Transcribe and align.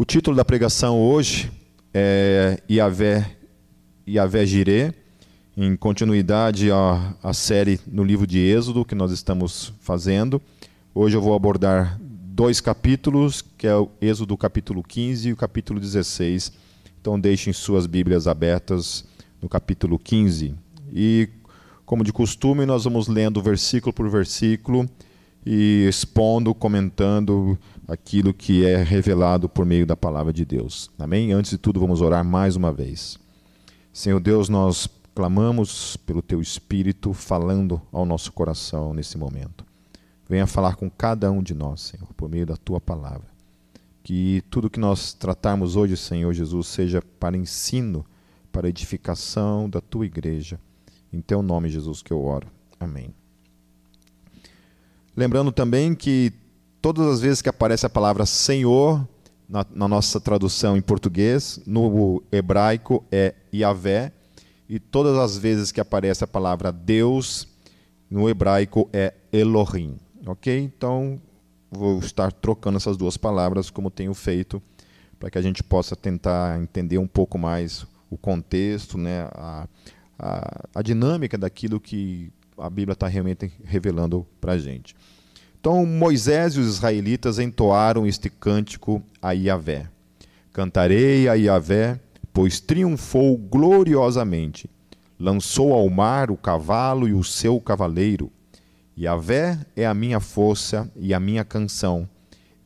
O 0.00 0.04
título 0.04 0.36
da 0.36 0.44
pregação 0.44 0.96
hoje 0.96 1.50
é 1.92 2.62
Iavé, 2.70 3.36
Iavé 4.06 4.46
Jirê, 4.46 4.94
em 5.56 5.74
continuidade 5.74 6.70
à, 6.70 7.16
à 7.20 7.32
série 7.32 7.80
no 7.84 8.04
livro 8.04 8.24
de 8.24 8.38
Êxodo 8.38 8.84
que 8.84 8.94
nós 8.94 9.10
estamos 9.10 9.74
fazendo. 9.80 10.40
Hoje 10.94 11.16
eu 11.16 11.20
vou 11.20 11.34
abordar 11.34 11.98
dois 12.00 12.60
capítulos, 12.60 13.42
que 13.42 13.66
é 13.66 13.74
o 13.74 13.90
Êxodo 14.00 14.36
capítulo 14.36 14.84
15 14.84 15.30
e 15.30 15.32
o 15.32 15.36
capítulo 15.36 15.80
16. 15.80 16.52
Então 17.00 17.18
deixem 17.18 17.52
suas 17.52 17.84
Bíblias 17.84 18.28
abertas 18.28 19.04
no 19.42 19.48
capítulo 19.48 19.98
15. 19.98 20.54
E, 20.92 21.28
como 21.84 22.04
de 22.04 22.12
costume, 22.12 22.64
nós 22.64 22.84
vamos 22.84 23.08
lendo 23.08 23.42
versículo 23.42 23.92
por 23.92 24.08
versículo 24.08 24.88
e 25.44 25.86
expondo, 25.88 26.54
comentando 26.54 27.58
aquilo 27.88 28.34
que 28.34 28.66
é 28.66 28.82
revelado 28.82 29.48
por 29.48 29.64
meio 29.64 29.86
da 29.86 29.96
palavra 29.96 30.30
de 30.30 30.44
Deus. 30.44 30.90
Amém? 30.98 31.32
Antes 31.32 31.52
de 31.52 31.58
tudo, 31.58 31.80
vamos 31.80 32.02
orar 32.02 32.22
mais 32.22 32.54
uma 32.54 32.70
vez. 32.70 33.18
Senhor 33.90 34.20
Deus, 34.20 34.50
nós 34.50 34.86
clamamos 35.14 35.96
pelo 35.96 36.20
teu 36.20 36.40
espírito 36.40 37.14
falando 37.14 37.80
ao 37.90 38.04
nosso 38.04 38.30
coração 38.30 38.92
nesse 38.92 39.16
momento. 39.16 39.64
Venha 40.28 40.46
falar 40.46 40.76
com 40.76 40.90
cada 40.90 41.32
um 41.32 41.42
de 41.42 41.54
nós, 41.54 41.80
Senhor, 41.80 42.12
por 42.14 42.28
meio 42.28 42.44
da 42.44 42.56
tua 42.56 42.78
palavra. 42.78 43.26
Que 44.04 44.42
tudo 44.50 44.68
que 44.70 44.78
nós 44.78 45.14
tratarmos 45.14 45.74
hoje, 45.74 45.96
Senhor 45.96 46.32
Jesus, 46.34 46.68
seja 46.68 47.02
para 47.18 47.36
ensino, 47.36 48.04
para 48.52 48.68
edificação 48.68 49.68
da 49.68 49.80
tua 49.80 50.04
igreja. 50.04 50.60
Em 51.10 51.22
teu 51.22 51.42
nome, 51.42 51.70
Jesus, 51.70 52.02
que 52.02 52.12
eu 52.12 52.22
oro. 52.22 52.48
Amém. 52.78 53.14
Lembrando 55.16 55.50
também 55.50 55.94
que 55.94 56.32
todas 56.80 57.06
as 57.06 57.20
vezes 57.20 57.42
que 57.42 57.48
aparece 57.48 57.86
a 57.86 57.90
palavra 57.90 58.26
Senhor, 58.26 59.06
na, 59.48 59.64
na, 59.74 59.88
nossa 59.88 60.20
tradução 60.20 60.76
em 60.76 60.82
português, 60.82 61.60
no 61.66 62.22
hebraico 62.30 63.04
é 63.10 63.34
Yahvé, 63.54 64.12
e 64.68 64.78
todas 64.78 65.16
as 65.16 65.38
vezes 65.38 65.72
que 65.72 65.80
aparece 65.80 66.22
a 66.22 66.26
palavra 66.26 66.70
Deus, 66.70 67.48
no 68.10 68.28
hebraico 68.28 68.88
é 68.92 69.14
Elohim. 69.32 69.96
Ok? 70.26 70.58
Então, 70.58 71.20
vou 71.70 71.98
estar 72.00 72.30
trocando 72.32 72.76
essas 72.76 72.96
duas 72.96 73.16
palavras, 73.16 73.70
como 73.70 73.90
tenho 73.90 74.12
feito, 74.12 74.62
para 75.18 75.30
que 75.30 75.38
a 75.38 75.42
gente 75.42 75.62
possa 75.62 75.96
tentar 75.96 76.60
entender 76.60 76.98
um 76.98 77.06
pouco 77.06 77.38
mais 77.38 77.86
o 78.10 78.16
contexto, 78.16 78.96
né, 78.96 79.28
a, 79.32 79.68
a, 80.18 80.68
a 80.74 80.82
dinâmica 80.82 81.36
daquilo 81.36 81.80
que 81.80 82.32
a 82.56 82.68
Bíblia 82.68 82.92
está 82.92 83.06
realmente 83.06 83.52
revelando 83.64 84.26
para 84.40 84.52
a 84.52 84.58
gente. 84.58 84.94
Então 85.60 85.84
Moisés 85.84 86.54
e 86.54 86.60
os 86.60 86.68
israelitas 86.68 87.38
entoaram 87.38 88.06
este 88.06 88.30
cântico 88.30 89.02
a 89.20 89.32
Iavé. 89.32 89.88
Cantarei 90.52 91.28
a 91.28 91.34
Iavé, 91.34 92.00
pois 92.32 92.60
triunfou 92.60 93.36
gloriosamente. 93.36 94.70
Lançou 95.18 95.72
ao 95.72 95.88
mar 95.90 96.30
o 96.30 96.36
cavalo 96.36 97.08
e 97.08 97.12
o 97.12 97.24
seu 97.24 97.60
cavaleiro. 97.60 98.30
Iavé 98.96 99.58
é 99.74 99.84
a 99.84 99.94
minha 99.94 100.20
força 100.20 100.90
e 100.96 101.12
a 101.12 101.20
minha 101.20 101.44
canção. 101.44 102.08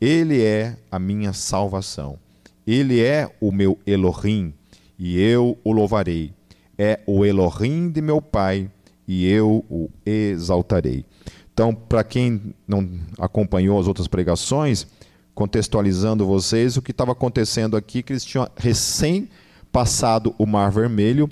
Ele 0.01 0.43
é 0.43 0.77
a 0.91 0.99
minha 0.99 1.33
salvação. 1.33 2.19
Ele 2.67 3.03
é 3.03 3.29
o 3.41 3.51
meu 3.51 3.79
Elohim, 3.87 4.53
e 4.99 5.19
eu 5.21 5.59
o 5.65 5.73
louvarei. 5.73 6.33
É 6.79 7.01
o 7.07 7.25
Elohim 7.25 7.91
de 7.91 8.01
meu 8.01 8.21
pai, 8.21 8.71
e 9.07 9.27
eu 9.27 9.65
o 9.69 9.91
exaltarei. 10.05 11.05
Então, 11.53 11.75
para 11.75 12.03
quem 12.03 12.55
não 12.67 12.89
acompanhou 13.19 13.79
as 13.79 13.87
outras 13.87 14.09
pregações, 14.09 14.87
contextualizando 15.35 16.27
vocês, 16.27 16.77
o 16.77 16.83
que 16.83 16.91
estava 16.91 17.13
acontecendo 17.13 17.77
aqui, 17.77 18.03
que 18.03 18.13
eles 18.13 18.25
tinham 18.25 18.49
recém 18.57 19.29
passado 19.71 20.35
o 20.39 20.47
Mar 20.47 20.71
Vermelho 20.71 21.29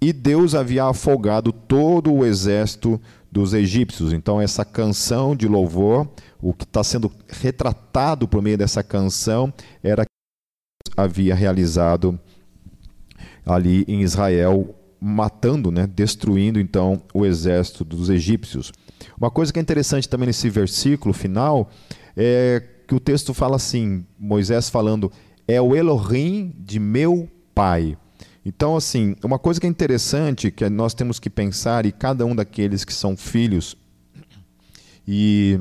e 0.00 0.12
Deus 0.12 0.54
havia 0.54 0.84
afogado 0.84 1.52
todo 1.52 2.12
o 2.12 2.26
exército 2.26 3.00
dos 3.32 3.54
egípcios. 3.54 4.12
Então, 4.12 4.40
essa 4.40 4.64
canção 4.64 5.34
de 5.34 5.48
louvor, 5.48 6.06
o 6.40 6.52
que 6.52 6.64
está 6.64 6.84
sendo 6.84 7.10
retratado 7.28 8.28
por 8.28 8.42
meio 8.42 8.58
dessa 8.58 8.82
canção, 8.82 9.52
era 9.82 10.04
que 10.04 10.10
Deus 10.86 10.98
havia 10.98 11.34
realizado 11.34 12.18
ali 13.46 13.84
em 13.88 14.02
Israel, 14.02 14.74
matando, 15.04 15.70
né, 15.70 15.86
destruindo 15.86 16.58
então 16.58 17.02
o 17.12 17.26
exército 17.26 17.84
dos 17.84 18.08
egípcios. 18.08 18.72
Uma 19.18 19.30
coisa 19.30 19.52
que 19.52 19.58
é 19.58 19.62
interessante 19.62 20.08
também 20.08 20.26
nesse 20.26 20.48
versículo 20.48 21.12
final 21.12 21.70
é 22.16 22.62
que 22.88 22.94
o 22.94 23.00
texto 23.00 23.34
fala 23.34 23.56
assim, 23.56 24.06
Moisés 24.18 24.70
falando, 24.70 25.12
é 25.46 25.60
o 25.60 25.76
Elohim 25.76 26.54
de 26.58 26.80
meu 26.80 27.28
pai. 27.54 27.98
Então, 28.46 28.76
assim, 28.76 29.14
uma 29.22 29.38
coisa 29.38 29.60
que 29.60 29.66
é 29.66 29.70
interessante, 29.70 30.50
que 30.50 30.68
nós 30.68 30.94
temos 30.94 31.18
que 31.18 31.30
pensar, 31.30 31.86
e 31.86 31.92
cada 31.92 32.24
um 32.26 32.34
daqueles 32.34 32.84
que 32.84 32.92
são 32.92 33.16
filhos, 33.16 33.76
e 35.06 35.58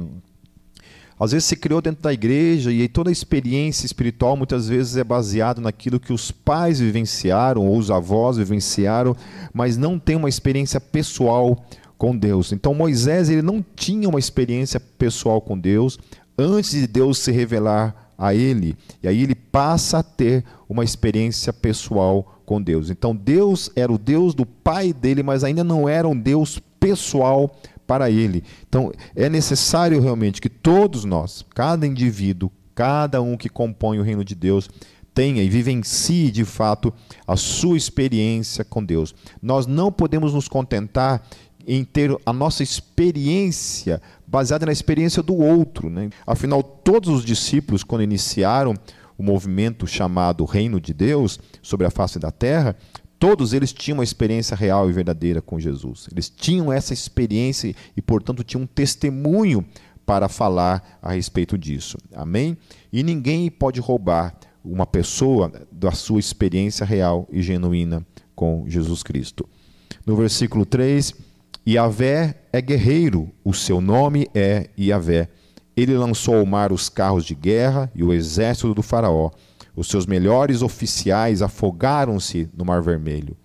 às 1.24 1.32
vezes 1.32 1.48
se 1.48 1.56
criou 1.56 1.82
dentro 1.82 2.02
da 2.02 2.14
igreja, 2.14 2.72
e 2.72 2.88
toda 2.88 3.10
a 3.10 3.12
experiência 3.12 3.86
espiritual 3.86 4.36
muitas 4.36 4.68
vezes 4.68 4.98
é 4.98 5.04
baseado 5.04 5.62
naquilo 5.62 6.00
que 6.00 6.14
os 6.14 6.32
pais 6.32 6.80
vivenciaram, 6.80 7.66
ou 7.66 7.78
os 7.78 7.90
avós 7.90 8.38
vivenciaram, 8.38 9.16
mas 9.54 9.78
não 9.78 9.98
tem 9.98 10.16
uma 10.16 10.30
experiência 10.30 10.82
pessoal 10.82 11.64
com 11.98 12.16
Deus. 12.18 12.52
Então 12.52 12.74
Moisés 12.74 13.30
ele 13.30 13.42
não 13.42 13.64
tinha 13.76 14.10
uma 14.10 14.20
experiência 14.20 14.80
pessoal 14.80 15.40
com 15.40 15.58
Deus 15.58 15.98
antes 16.38 16.72
de 16.72 16.88
Deus 16.88 17.18
se 17.20 17.32
revelar 17.32 18.12
a 18.18 18.34
ele. 18.34 18.76
E 19.02 19.08
aí 19.08 19.24
ele 19.24 19.36
passa 19.36 20.00
a 20.00 20.04
ter 20.04 20.44
uma 20.68 20.84
experiência 20.84 21.54
pessoal 21.54 22.42
com 22.46 22.62
Deus. 22.62 22.90
Então 22.90 23.16
Deus 23.16 23.70
era 23.76 23.92
o 23.92 23.98
Deus 23.98 24.34
do 24.34 24.46
pai 24.46 24.92
dele, 24.92 25.24
mas 25.24 25.44
ainda 25.44 25.64
não 25.64 25.88
era 25.88 26.08
um 26.08 26.18
Deus 26.18 26.60
pessoal 26.80 27.56
para 27.86 28.10
ele. 28.10 28.44
Então 28.68 28.92
é 29.16 29.30
necessário 29.30 30.00
realmente 30.02 30.42
que 30.42 30.50
todos 30.50 31.06
nós, 31.06 31.46
cada 31.54 31.86
indivíduo, 31.86 32.52
cada 32.76 33.22
um 33.22 33.38
que 33.38 33.50
compõe 33.50 34.00
o 34.00 34.04
reino 34.04 34.24
de 34.24 34.36
Deus, 34.36 34.70
tenha 35.14 35.44
e 35.44 35.50
vivencie 35.50 36.32
de 36.32 36.44
fato 36.44 36.92
a 37.28 37.36
sua 37.36 37.78
experiência 37.78 38.64
com 38.64 38.84
Deus. 38.84 39.14
Nós 39.42 39.68
não 39.68 39.92
podemos 39.92 40.34
nos 40.34 40.48
contentar 40.48 41.22
em 41.66 41.84
ter 41.84 42.16
a 42.26 42.34
nossa 42.34 42.64
experiência 42.64 44.02
baseada 44.28 44.66
na 44.66 44.72
experiência 44.72 45.24
do 45.24 45.36
outro. 45.36 45.90
Né? 45.90 46.10
Afinal, 46.26 46.62
todos 46.62 47.10
os 47.10 47.24
discípulos, 47.24 47.84
quando 47.84 48.04
iniciaram 48.04 48.74
o 49.18 49.24
movimento 49.24 49.86
chamado 49.86 50.44
Reino 50.44 50.82
de 50.82 50.94
Deus 50.94 51.40
sobre 51.62 51.86
a 51.86 51.92
face 51.92 52.20
da 52.20 52.32
terra, 52.32 52.76
todos 53.24 53.54
eles 53.54 53.72
tinham 53.72 54.00
uma 54.00 54.04
experiência 54.04 54.54
real 54.54 54.90
e 54.90 54.92
verdadeira 54.92 55.42
com 55.42 55.58
Jesus. 55.58 56.10
Eles 56.12 56.30
tinham 56.30 56.74
essa 56.74 56.94
experiência 56.94 57.74
e, 57.96 58.02
portanto, 58.02 58.44
tinham 58.44 58.64
um 58.64 58.68
testemunho 58.68 59.66
para 60.06 60.28
falar 60.28 61.00
a 61.02 61.14
respeito 61.14 61.58
disso. 61.58 61.98
Amém? 62.14 62.58
E 62.92 63.02
ninguém 63.02 63.50
pode 63.50 63.80
roubar 63.80 64.36
uma 64.62 64.86
pessoa 64.86 65.50
da 65.72 65.94
sua 65.94 66.20
experiência 66.20 66.86
real 66.86 67.26
e 67.32 67.42
genuína 67.42 68.06
com 68.36 68.66
Jesus 68.68 69.02
Cristo. 69.04 69.48
No 70.06 70.18
versículo 70.18 70.66
3, 70.66 71.14
Iavé 71.66 72.36
é 72.52 72.60
guerreiro, 72.60 73.32
o 73.42 73.54
seu 73.54 73.80
nome 73.80 74.28
é 74.36 74.70
Iavé. 74.78 75.30
Ele 75.78 75.96
lançou 75.96 76.36
ao 76.36 76.46
mar 76.46 76.74
os 76.74 76.90
carros 76.90 77.24
de 77.24 77.36
guerra 77.36 77.90
e 77.96 78.04
o 78.04 78.12
exército 78.12 78.74
do 78.74 78.84
Faraó. 78.84 79.32
Os 79.76 79.88
seus 79.88 80.06
melhores 80.06 80.62
oficiais 80.62 81.42
afogaram-se 81.42 82.48
no 82.56 82.64
Mar 82.64 82.82
Vermelho. 82.82 83.36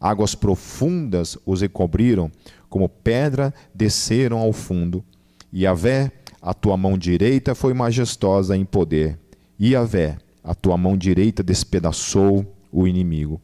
Águas 0.00 0.34
profundas 0.34 1.38
os 1.46 1.62
encobriram, 1.62 2.30
como 2.68 2.88
pedra 2.88 3.54
desceram 3.74 4.38
ao 4.38 4.52
fundo. 4.52 5.04
Iavé, 5.52 6.10
a 6.42 6.52
tua 6.52 6.76
mão 6.76 6.98
direita 6.98 7.54
foi 7.54 7.72
majestosa 7.72 8.56
em 8.56 8.64
poder. 8.64 9.18
Iavé, 9.58 10.18
a 10.42 10.54
tua 10.54 10.76
mão 10.76 10.96
direita 10.96 11.42
despedaçou 11.42 12.44
o 12.70 12.86
inimigo. 12.86 13.40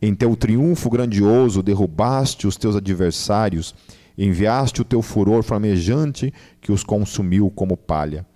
Em 0.00 0.14
teu 0.14 0.34
triunfo 0.34 0.88
grandioso 0.88 1.62
derrubaste 1.62 2.46
os 2.46 2.56
teus 2.56 2.74
adversários, 2.74 3.74
enviaste 4.16 4.80
o 4.80 4.84
teu 4.84 5.02
furor 5.02 5.42
flamejante 5.42 6.32
que 6.60 6.72
os 6.72 6.82
consumiu 6.82 7.50
como 7.50 7.76
palha. 7.76 8.26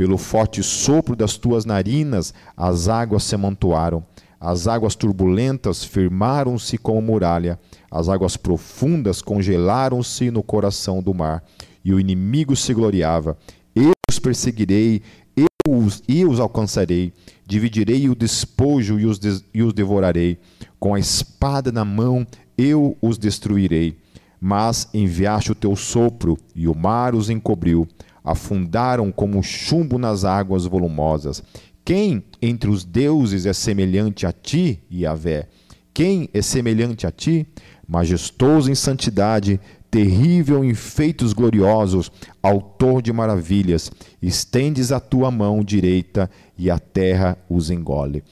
Pelo 0.00 0.16
forte 0.16 0.62
sopro 0.62 1.14
das 1.14 1.36
tuas 1.36 1.66
narinas, 1.66 2.32
as 2.56 2.88
águas 2.88 3.22
se 3.22 3.34
amontoaram, 3.34 4.02
as 4.40 4.66
águas 4.66 4.94
turbulentas 4.94 5.84
firmaram-se 5.84 6.78
como 6.78 7.02
muralha, 7.02 7.60
as 7.90 8.08
águas 8.08 8.34
profundas 8.34 9.20
congelaram-se 9.20 10.30
no 10.30 10.42
coração 10.42 11.02
do 11.02 11.12
mar, 11.12 11.44
e 11.84 11.92
o 11.92 12.00
inimigo 12.00 12.56
se 12.56 12.72
gloriava. 12.72 13.36
Eu 13.74 13.92
os 14.10 14.18
perseguirei, 14.18 15.02
eu 15.36 15.46
os, 15.68 16.02
e 16.08 16.24
os 16.24 16.40
alcançarei, 16.40 17.12
dividirei 17.46 18.08
o 18.08 18.14
despojo 18.14 18.98
e 18.98 19.04
os, 19.04 19.20
e 19.52 19.62
os 19.62 19.74
devorarei. 19.74 20.38
Com 20.78 20.94
a 20.94 20.98
espada 20.98 21.70
na 21.70 21.84
mão 21.84 22.26
eu 22.56 22.96
os 23.02 23.18
destruirei. 23.18 23.98
Mas 24.40 24.88
enviaste 24.94 25.52
o 25.52 25.54
teu 25.54 25.76
sopro, 25.76 26.38
e 26.56 26.66
o 26.66 26.74
mar 26.74 27.14
os 27.14 27.28
encobriu. 27.28 27.86
Afundaram 28.24 29.10
como 29.10 29.42
chumbo 29.42 29.98
nas 29.98 30.24
águas 30.24 30.64
volumosas. 30.64 31.42
Quem 31.84 32.22
entre 32.40 32.70
os 32.70 32.84
deuses 32.84 33.46
é 33.46 33.52
semelhante 33.52 34.26
a 34.26 34.32
ti, 34.32 34.82
Yahvé? 34.92 35.48
Quem 35.92 36.28
é 36.32 36.42
semelhante 36.42 37.06
a 37.06 37.10
ti? 37.10 37.46
Majestoso 37.88 38.70
em 38.70 38.74
santidade, 38.74 39.60
terrível 39.90 40.64
em 40.64 40.72
feitos 40.72 41.32
gloriosos, 41.32 42.12
autor 42.42 43.02
de 43.02 43.12
maravilhas, 43.12 43.90
estendes 44.22 44.92
a 44.92 45.00
tua 45.00 45.30
mão 45.30 45.64
direita 45.64 46.30
e 46.56 46.70
a 46.70 46.78
terra 46.78 47.36
os 47.48 47.70
engole. 47.70 48.22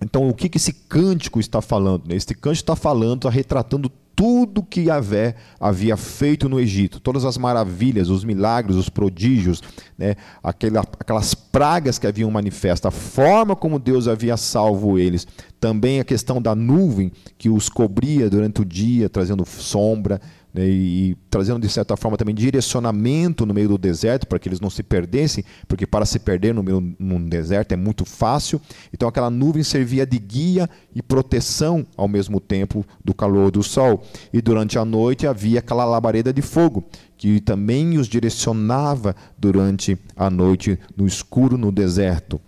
Então, 0.00 0.28
o 0.28 0.34
que, 0.34 0.48
que 0.48 0.58
esse 0.58 0.72
cântico 0.72 1.40
está 1.40 1.60
falando? 1.60 2.12
Este 2.12 2.34
cântico 2.34 2.62
está 2.62 2.76
falando, 2.76 3.20
está 3.20 3.30
retratando 3.30 3.90
tudo 4.16 4.62
que 4.62 4.82
Yahvé 4.82 5.34
havia 5.58 5.96
feito 5.96 6.48
no 6.48 6.60
Egito, 6.60 7.00
todas 7.00 7.24
as 7.24 7.36
maravilhas, 7.36 8.08
os 8.08 8.24
milagres, 8.24 8.76
os 8.76 8.88
prodígios, 8.88 9.62
né, 9.98 10.14
aquela, 10.42 10.80
aquelas 10.80 11.34
pragas 11.34 11.98
que 11.98 12.06
haviam 12.06 12.30
manifesto, 12.30 12.86
a 12.86 12.90
forma 12.90 13.56
como 13.56 13.78
Deus 13.78 14.06
havia 14.06 14.36
salvo 14.36 14.98
eles, 14.98 15.26
também 15.58 16.00
a 16.00 16.04
questão 16.04 16.40
da 16.40 16.54
nuvem 16.54 17.10
que 17.36 17.48
os 17.48 17.68
cobria 17.68 18.30
durante 18.30 18.62
o 18.62 18.64
dia, 18.64 19.08
trazendo 19.08 19.44
sombra, 19.44 20.20
né, 20.54 20.64
e, 20.64 21.16
trazendo 21.28 21.58
de 21.58 21.68
certa 21.68 21.96
forma 21.96 22.16
também 22.16 22.32
direcionamento 22.32 23.44
no 23.44 23.52
meio 23.52 23.68
do 23.68 23.76
deserto 23.76 24.24
para 24.24 24.38
que 24.38 24.48
eles 24.48 24.60
não 24.60 24.70
se 24.70 24.84
perdessem, 24.84 25.44
porque 25.66 25.84
para 25.84 26.06
se 26.06 26.20
perder 26.20 26.54
no 26.54 26.62
meio 26.62 26.94
num 26.96 27.28
deserto 27.28 27.72
é 27.72 27.76
muito 27.76 28.04
fácil. 28.04 28.60
Então 28.92 29.08
aquela 29.08 29.28
nuvem 29.28 29.64
servia 29.64 30.06
de 30.06 30.16
guia 30.16 30.70
e 30.94 31.02
proteção 31.02 31.84
ao 31.96 32.06
mesmo 32.06 32.38
tempo 32.38 32.86
do 33.04 33.12
calor 33.12 33.50
do 33.50 33.64
sol. 33.64 34.04
E 34.32 34.40
durante 34.40 34.78
a 34.78 34.84
noite 34.84 35.26
havia 35.26 35.58
aquela 35.58 35.84
labareda 35.84 36.32
de 36.32 36.40
fogo 36.40 36.84
que 37.18 37.40
também 37.40 37.98
os 37.98 38.06
direcionava 38.06 39.16
durante 39.36 39.98
a 40.16 40.30
noite 40.30 40.78
no 40.96 41.06
escuro 41.06 41.58
no 41.58 41.72
deserto. 41.72 42.40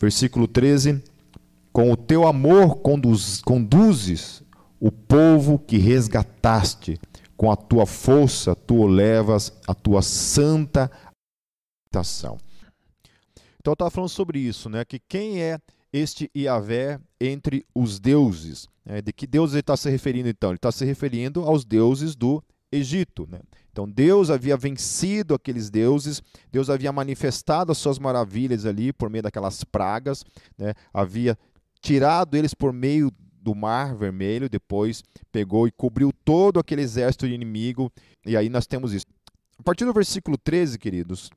Versículo 0.00 0.48
13: 0.48 1.02
Com 1.72 1.92
o 1.92 1.96
teu 1.96 2.26
amor 2.26 2.76
conduz, 2.76 3.40
conduzes 3.40 4.42
o 4.80 4.90
povo 4.90 5.58
que 5.58 5.78
resgataste 5.78 6.98
com 7.36 7.50
a 7.50 7.56
tua 7.56 7.86
força 7.86 8.54
tu 8.54 8.86
levas 8.86 9.52
a 9.66 9.74
tua 9.74 10.02
santa 10.02 10.90
habitação. 11.84 12.38
Então 13.60 13.72
eu 13.72 13.74
estava 13.74 13.90
falando 13.90 14.10
sobre 14.10 14.38
isso, 14.38 14.68
né? 14.68 14.84
Que 14.84 14.98
quem 14.98 15.42
é 15.42 15.58
este 15.92 16.30
Iavé 16.36 17.00
entre 17.20 17.66
os 17.74 17.98
deuses? 17.98 18.68
Né? 18.84 19.02
De 19.02 19.12
que 19.12 19.26
Deus 19.26 19.52
ele 19.52 19.60
está 19.60 19.76
se 19.76 19.90
referindo 19.90 20.28
então? 20.28 20.50
Ele 20.50 20.56
está 20.56 20.70
se 20.70 20.84
referindo 20.84 21.42
aos 21.42 21.64
deuses 21.64 22.14
do 22.14 22.42
Egito. 22.70 23.26
Né? 23.30 23.40
Então 23.72 23.88
Deus 23.88 24.30
havia 24.30 24.56
vencido 24.56 25.34
aqueles 25.34 25.70
deuses, 25.70 26.22
Deus 26.50 26.70
havia 26.70 26.92
manifestado 26.92 27.72
as 27.72 27.78
suas 27.78 27.98
maravilhas 27.98 28.66
ali 28.66 28.92
por 28.92 29.10
meio 29.10 29.22
daquelas 29.22 29.64
pragas, 29.64 30.24
né? 30.56 30.72
havia 30.92 31.36
tirado 31.80 32.36
eles 32.36 32.54
por 32.54 32.72
meio 32.72 33.12
do 33.46 33.54
Mar 33.54 33.94
Vermelho, 33.94 34.48
depois 34.48 35.04
pegou 35.30 35.68
e 35.68 35.70
cobriu 35.70 36.12
todo 36.24 36.58
aquele 36.58 36.82
exército 36.82 37.28
inimigo, 37.28 37.92
e 38.26 38.36
aí 38.36 38.48
nós 38.48 38.66
temos 38.66 38.92
isso. 38.92 39.06
A 39.56 39.62
partir 39.62 39.84
do 39.84 39.92
versículo 39.92 40.36
13, 40.36 40.76
queridos, 40.76 41.30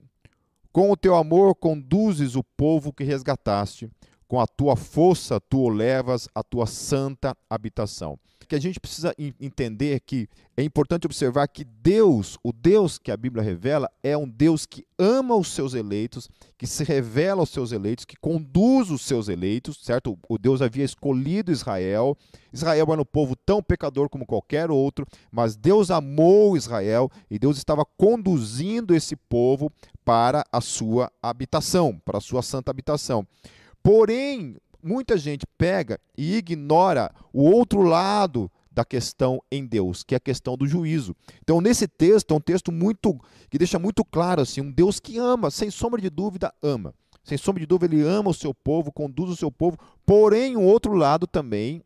com 0.74 0.90
o 0.90 0.98
teu 0.98 1.16
amor 1.16 1.54
conduzes 1.54 2.36
o 2.36 2.44
povo 2.58 2.92
que 2.92 3.04
resgataste, 3.04 3.88
com 4.30 4.40
a 4.40 4.48
tua 4.48 4.78
força 4.78 5.42
tu 5.42 5.58
o 5.58 5.70
levas 5.70 6.30
à 6.34 6.42
tua 6.42 6.66
santa 6.66 7.36
habitação 7.50 8.18
que 8.50 8.56
a 8.56 8.60
gente 8.60 8.80
precisa 8.80 9.14
entender 9.40 10.00
que 10.00 10.28
é 10.58 10.64
importante 10.64 11.06
observar 11.06 11.48
que 11.48 11.64
Deus, 11.64 12.36
o 12.44 12.52
Deus 12.52 12.98
que 12.98 13.12
a 13.12 13.16
Bíblia 13.16 13.44
revela, 13.44 13.88
é 14.02 14.18
um 14.18 14.28
Deus 14.28 14.66
que 14.66 14.84
ama 14.98 15.36
os 15.36 15.50
seus 15.50 15.76
eleitos, 15.76 16.28
que 16.58 16.66
se 16.66 16.84
revela 16.84 17.42
aos 17.42 17.52
seus 17.52 17.72
eleitos, 17.72 18.06
que 18.06 18.18
conduz 18.18 18.90
os 18.90 19.04
seus 19.04 19.30
eleitos, 19.30 19.80
certo? 19.84 20.18
O 20.28 20.38
Deus 20.40 20.64
havia 20.64 20.84
escolhido 20.84 21.52
Israel. 21.52 22.18
Israel 22.52 22.88
era 22.92 23.02
um 23.02 23.06
povo 23.06 23.36
tão 23.36 23.62
pecador 23.62 24.10
como 24.10 24.26
qualquer 24.26 24.72
outro, 24.72 25.06
mas 25.32 25.56
Deus 25.56 25.92
amou 25.92 26.58
Israel 26.58 27.10
e 27.30 27.38
Deus 27.38 27.56
estava 27.56 27.86
conduzindo 27.86 28.96
esse 28.96 29.16
povo 29.16 29.72
para 30.04 30.44
a 30.52 30.60
sua 30.60 31.12
habitação, 31.22 32.02
para 32.04 32.18
a 32.18 32.22
sua 32.22 32.42
santa 32.42 32.72
habitação. 32.72 33.28
Porém, 33.84 34.58
muita 34.82 35.18
gente 35.18 35.46
pega 35.58 36.00
e 36.18 36.36
ignora 36.36 37.12
o 37.34 37.44
outro 37.44 37.82
lado 37.82 38.52
da 38.72 38.86
questão 38.86 39.42
em 39.52 39.66
Deus, 39.66 40.04
que 40.04 40.16
é 40.16 40.18
a 40.18 40.22
questão 40.22 40.56
do 40.56 40.68
juízo. 40.68 41.16
Então, 41.44 41.60
nesse 41.60 41.88
texto, 41.88 42.34
é 42.34 42.38
um 42.38 42.42
texto 42.42 42.72
muito 42.72 43.20
que 43.50 43.58
deixa 43.58 43.78
muito 43.78 44.06
claro 44.06 44.42
assim, 44.42 44.62
um 44.62 44.72
Deus 44.72 45.00
que 45.00 45.18
ama, 45.18 45.52
sem 45.52 45.70
sombra 45.70 46.02
de 46.02 46.10
dúvida, 46.10 46.54
ama. 46.62 46.94
Sem 47.24 47.38
sombra 47.38 47.60
de 47.60 47.66
dúvida, 47.66 47.94
ele 47.94 48.04
ama 48.04 48.30
o 48.30 48.34
seu 48.34 48.54
povo, 48.54 48.92
conduz 48.92 49.30
o 49.30 49.36
seu 49.36 49.52
povo. 49.52 49.78
Porém, 50.06 50.56
o 50.56 50.62
outro 50.62 50.94
lado 50.94 51.28
também, 51.28 51.84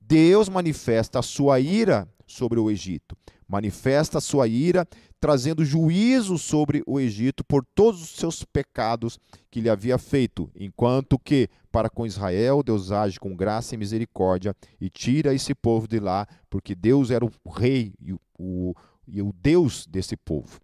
Deus 0.00 0.48
manifesta 0.48 1.18
a 1.18 1.22
sua 1.22 1.60
ira 1.60 2.08
sobre 2.26 2.58
o 2.58 2.70
Egito. 2.70 3.16
Manifesta 3.48 4.20
sua 4.20 4.48
ira, 4.48 4.86
trazendo 5.20 5.64
juízo 5.64 6.36
sobre 6.36 6.82
o 6.86 6.98
Egito 6.98 7.44
por 7.44 7.64
todos 7.74 8.02
os 8.02 8.10
seus 8.10 8.44
pecados 8.44 9.18
que 9.50 9.60
lhe 9.60 9.70
havia 9.70 9.96
feito, 9.98 10.50
enquanto 10.54 11.18
que 11.18 11.48
para 11.70 11.88
com 11.88 12.06
Israel 12.06 12.62
Deus 12.62 12.90
age 12.90 13.20
com 13.20 13.36
graça 13.36 13.74
e 13.74 13.78
misericórdia 13.78 14.54
e 14.80 14.90
tira 14.90 15.34
esse 15.34 15.54
povo 15.54 15.86
de 15.86 16.00
lá, 16.00 16.26
porque 16.50 16.74
Deus 16.74 17.10
era 17.10 17.24
o 17.24 17.50
rei 17.50 17.94
e 18.00 18.12
o, 18.38 18.74
e 19.06 19.22
o 19.22 19.32
Deus 19.32 19.86
desse 19.86 20.16
povo. 20.16 20.60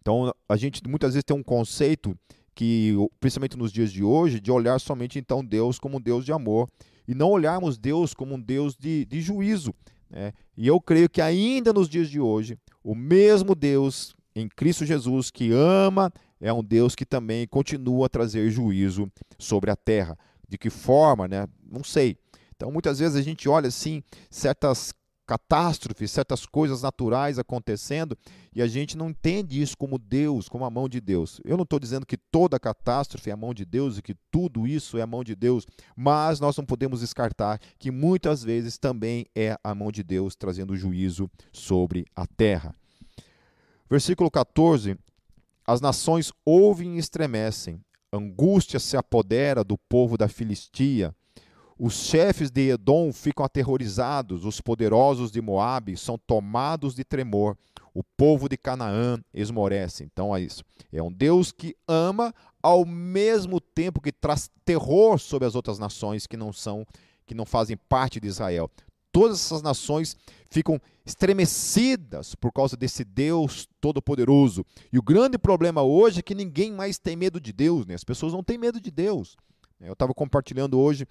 Então, 0.00 0.34
a 0.48 0.56
gente 0.56 0.82
muitas 0.88 1.14
vezes 1.14 1.24
tem 1.24 1.36
um 1.36 1.44
conceito 1.44 2.16
que, 2.54 2.94
principalmente 3.20 3.56
nos 3.56 3.72
dias 3.72 3.92
de 3.92 4.02
hoje, 4.02 4.40
de 4.40 4.50
olhar 4.50 4.78
somente 4.80 5.18
então 5.18 5.44
Deus 5.44 5.78
como 5.78 5.98
um 5.98 6.00
Deus 6.00 6.24
de 6.24 6.32
amor 6.32 6.68
e 7.06 7.14
não 7.14 7.30
olharmos 7.30 7.78
Deus 7.78 8.14
como 8.14 8.34
um 8.34 8.40
Deus 8.40 8.76
de, 8.76 9.04
de 9.06 9.20
juízo. 9.20 9.74
Né? 10.12 10.32
E 10.56 10.66
eu 10.66 10.78
creio 10.78 11.08
que 11.08 11.22
ainda 11.22 11.72
nos 11.72 11.88
dias 11.88 12.08
de 12.08 12.20
hoje, 12.20 12.58
o 12.84 12.94
mesmo 12.94 13.54
Deus 13.54 14.14
em 14.36 14.46
Cristo 14.46 14.84
Jesus 14.84 15.30
que 15.30 15.50
ama 15.50 16.12
é 16.40 16.52
um 16.52 16.62
Deus 16.62 16.94
que 16.94 17.06
também 17.06 17.46
continua 17.46 18.06
a 18.06 18.10
trazer 18.10 18.50
juízo 18.50 19.10
sobre 19.38 19.70
a 19.70 19.76
terra. 19.76 20.18
De 20.46 20.58
que 20.58 20.68
forma, 20.68 21.26
né? 21.26 21.48
Não 21.64 21.82
sei. 21.82 22.18
Então, 22.54 22.70
muitas 22.70 22.98
vezes 22.98 23.16
a 23.16 23.22
gente 23.22 23.48
olha 23.48 23.68
assim 23.68 24.02
certas 24.30 24.92
catástrofes, 25.32 26.10
certas 26.10 26.44
coisas 26.44 26.82
naturais 26.82 27.38
acontecendo 27.38 28.18
e 28.54 28.60
a 28.60 28.66
gente 28.66 28.98
não 28.98 29.08
entende 29.08 29.62
isso 29.62 29.74
como 29.78 29.98
Deus, 29.98 30.46
como 30.46 30.62
a 30.62 30.70
mão 30.70 30.86
de 30.86 31.00
Deus. 31.00 31.40
Eu 31.42 31.56
não 31.56 31.62
estou 31.62 31.80
dizendo 31.80 32.04
que 32.04 32.18
toda 32.18 32.60
catástrofe 32.60 33.30
é 33.30 33.32
a 33.32 33.36
mão 33.36 33.54
de 33.54 33.64
Deus 33.64 33.96
e 33.96 34.02
que 34.02 34.14
tudo 34.30 34.66
isso 34.66 34.98
é 34.98 35.00
a 35.00 35.06
mão 35.06 35.24
de 35.24 35.34
Deus, 35.34 35.66
mas 35.96 36.38
nós 36.38 36.54
não 36.58 36.66
podemos 36.66 37.00
descartar 37.00 37.58
que 37.78 37.90
muitas 37.90 38.44
vezes 38.44 38.76
também 38.76 39.24
é 39.34 39.56
a 39.64 39.74
mão 39.74 39.90
de 39.90 40.02
Deus 40.02 40.36
trazendo 40.36 40.76
juízo 40.76 41.30
sobre 41.50 42.04
a 42.14 42.26
terra. 42.26 42.76
Versículo 43.88 44.30
14: 44.30 44.98
As 45.66 45.80
nações 45.80 46.30
ouvem 46.44 46.96
e 46.96 46.98
estremecem, 46.98 47.80
angústia 48.12 48.78
se 48.78 48.98
apodera 48.98 49.64
do 49.64 49.78
povo 49.78 50.18
da 50.18 50.28
Filistia 50.28 51.14
os 51.84 51.94
chefes 51.94 52.48
de 52.48 52.70
Edom 52.70 53.12
ficam 53.12 53.44
aterrorizados, 53.44 54.44
os 54.44 54.60
poderosos 54.60 55.32
de 55.32 55.42
Moabe 55.42 55.96
são 55.96 56.16
tomados 56.16 56.94
de 56.94 57.02
tremor, 57.02 57.56
o 57.92 58.04
povo 58.04 58.48
de 58.48 58.56
Canaã 58.56 59.20
esmorece. 59.34 60.04
Então 60.04 60.34
é 60.34 60.40
isso. 60.40 60.62
É 60.92 61.02
um 61.02 61.10
Deus 61.10 61.50
que 61.50 61.74
ama 61.88 62.32
ao 62.62 62.86
mesmo 62.86 63.60
tempo 63.60 64.00
que 64.00 64.12
traz 64.12 64.48
terror 64.64 65.18
sobre 65.18 65.48
as 65.48 65.56
outras 65.56 65.76
nações 65.76 66.24
que 66.24 66.36
não 66.36 66.52
são, 66.52 66.86
que 67.26 67.34
não 67.34 67.44
fazem 67.44 67.76
parte 67.76 68.20
de 68.20 68.28
Israel. 68.28 68.70
Todas 69.10 69.40
essas 69.40 69.60
nações 69.60 70.16
ficam 70.48 70.80
estremecidas 71.04 72.36
por 72.36 72.52
causa 72.52 72.76
desse 72.76 73.02
Deus 73.02 73.68
todo-poderoso. 73.80 74.64
E 74.92 75.00
o 75.00 75.02
grande 75.02 75.36
problema 75.36 75.82
hoje 75.82 76.20
é 76.20 76.22
que 76.22 76.32
ninguém 76.32 76.70
mais 76.70 76.96
tem 76.96 77.16
medo 77.16 77.40
de 77.40 77.52
Deus, 77.52 77.86
né? 77.86 77.94
As 77.94 78.04
pessoas 78.04 78.32
não 78.32 78.44
têm 78.44 78.56
medo 78.56 78.80
de 78.80 78.92
Deus. 78.92 79.36
Eu 79.80 79.94
estava 79.94 80.14
compartilhando 80.14 80.78
hoje 80.78 81.06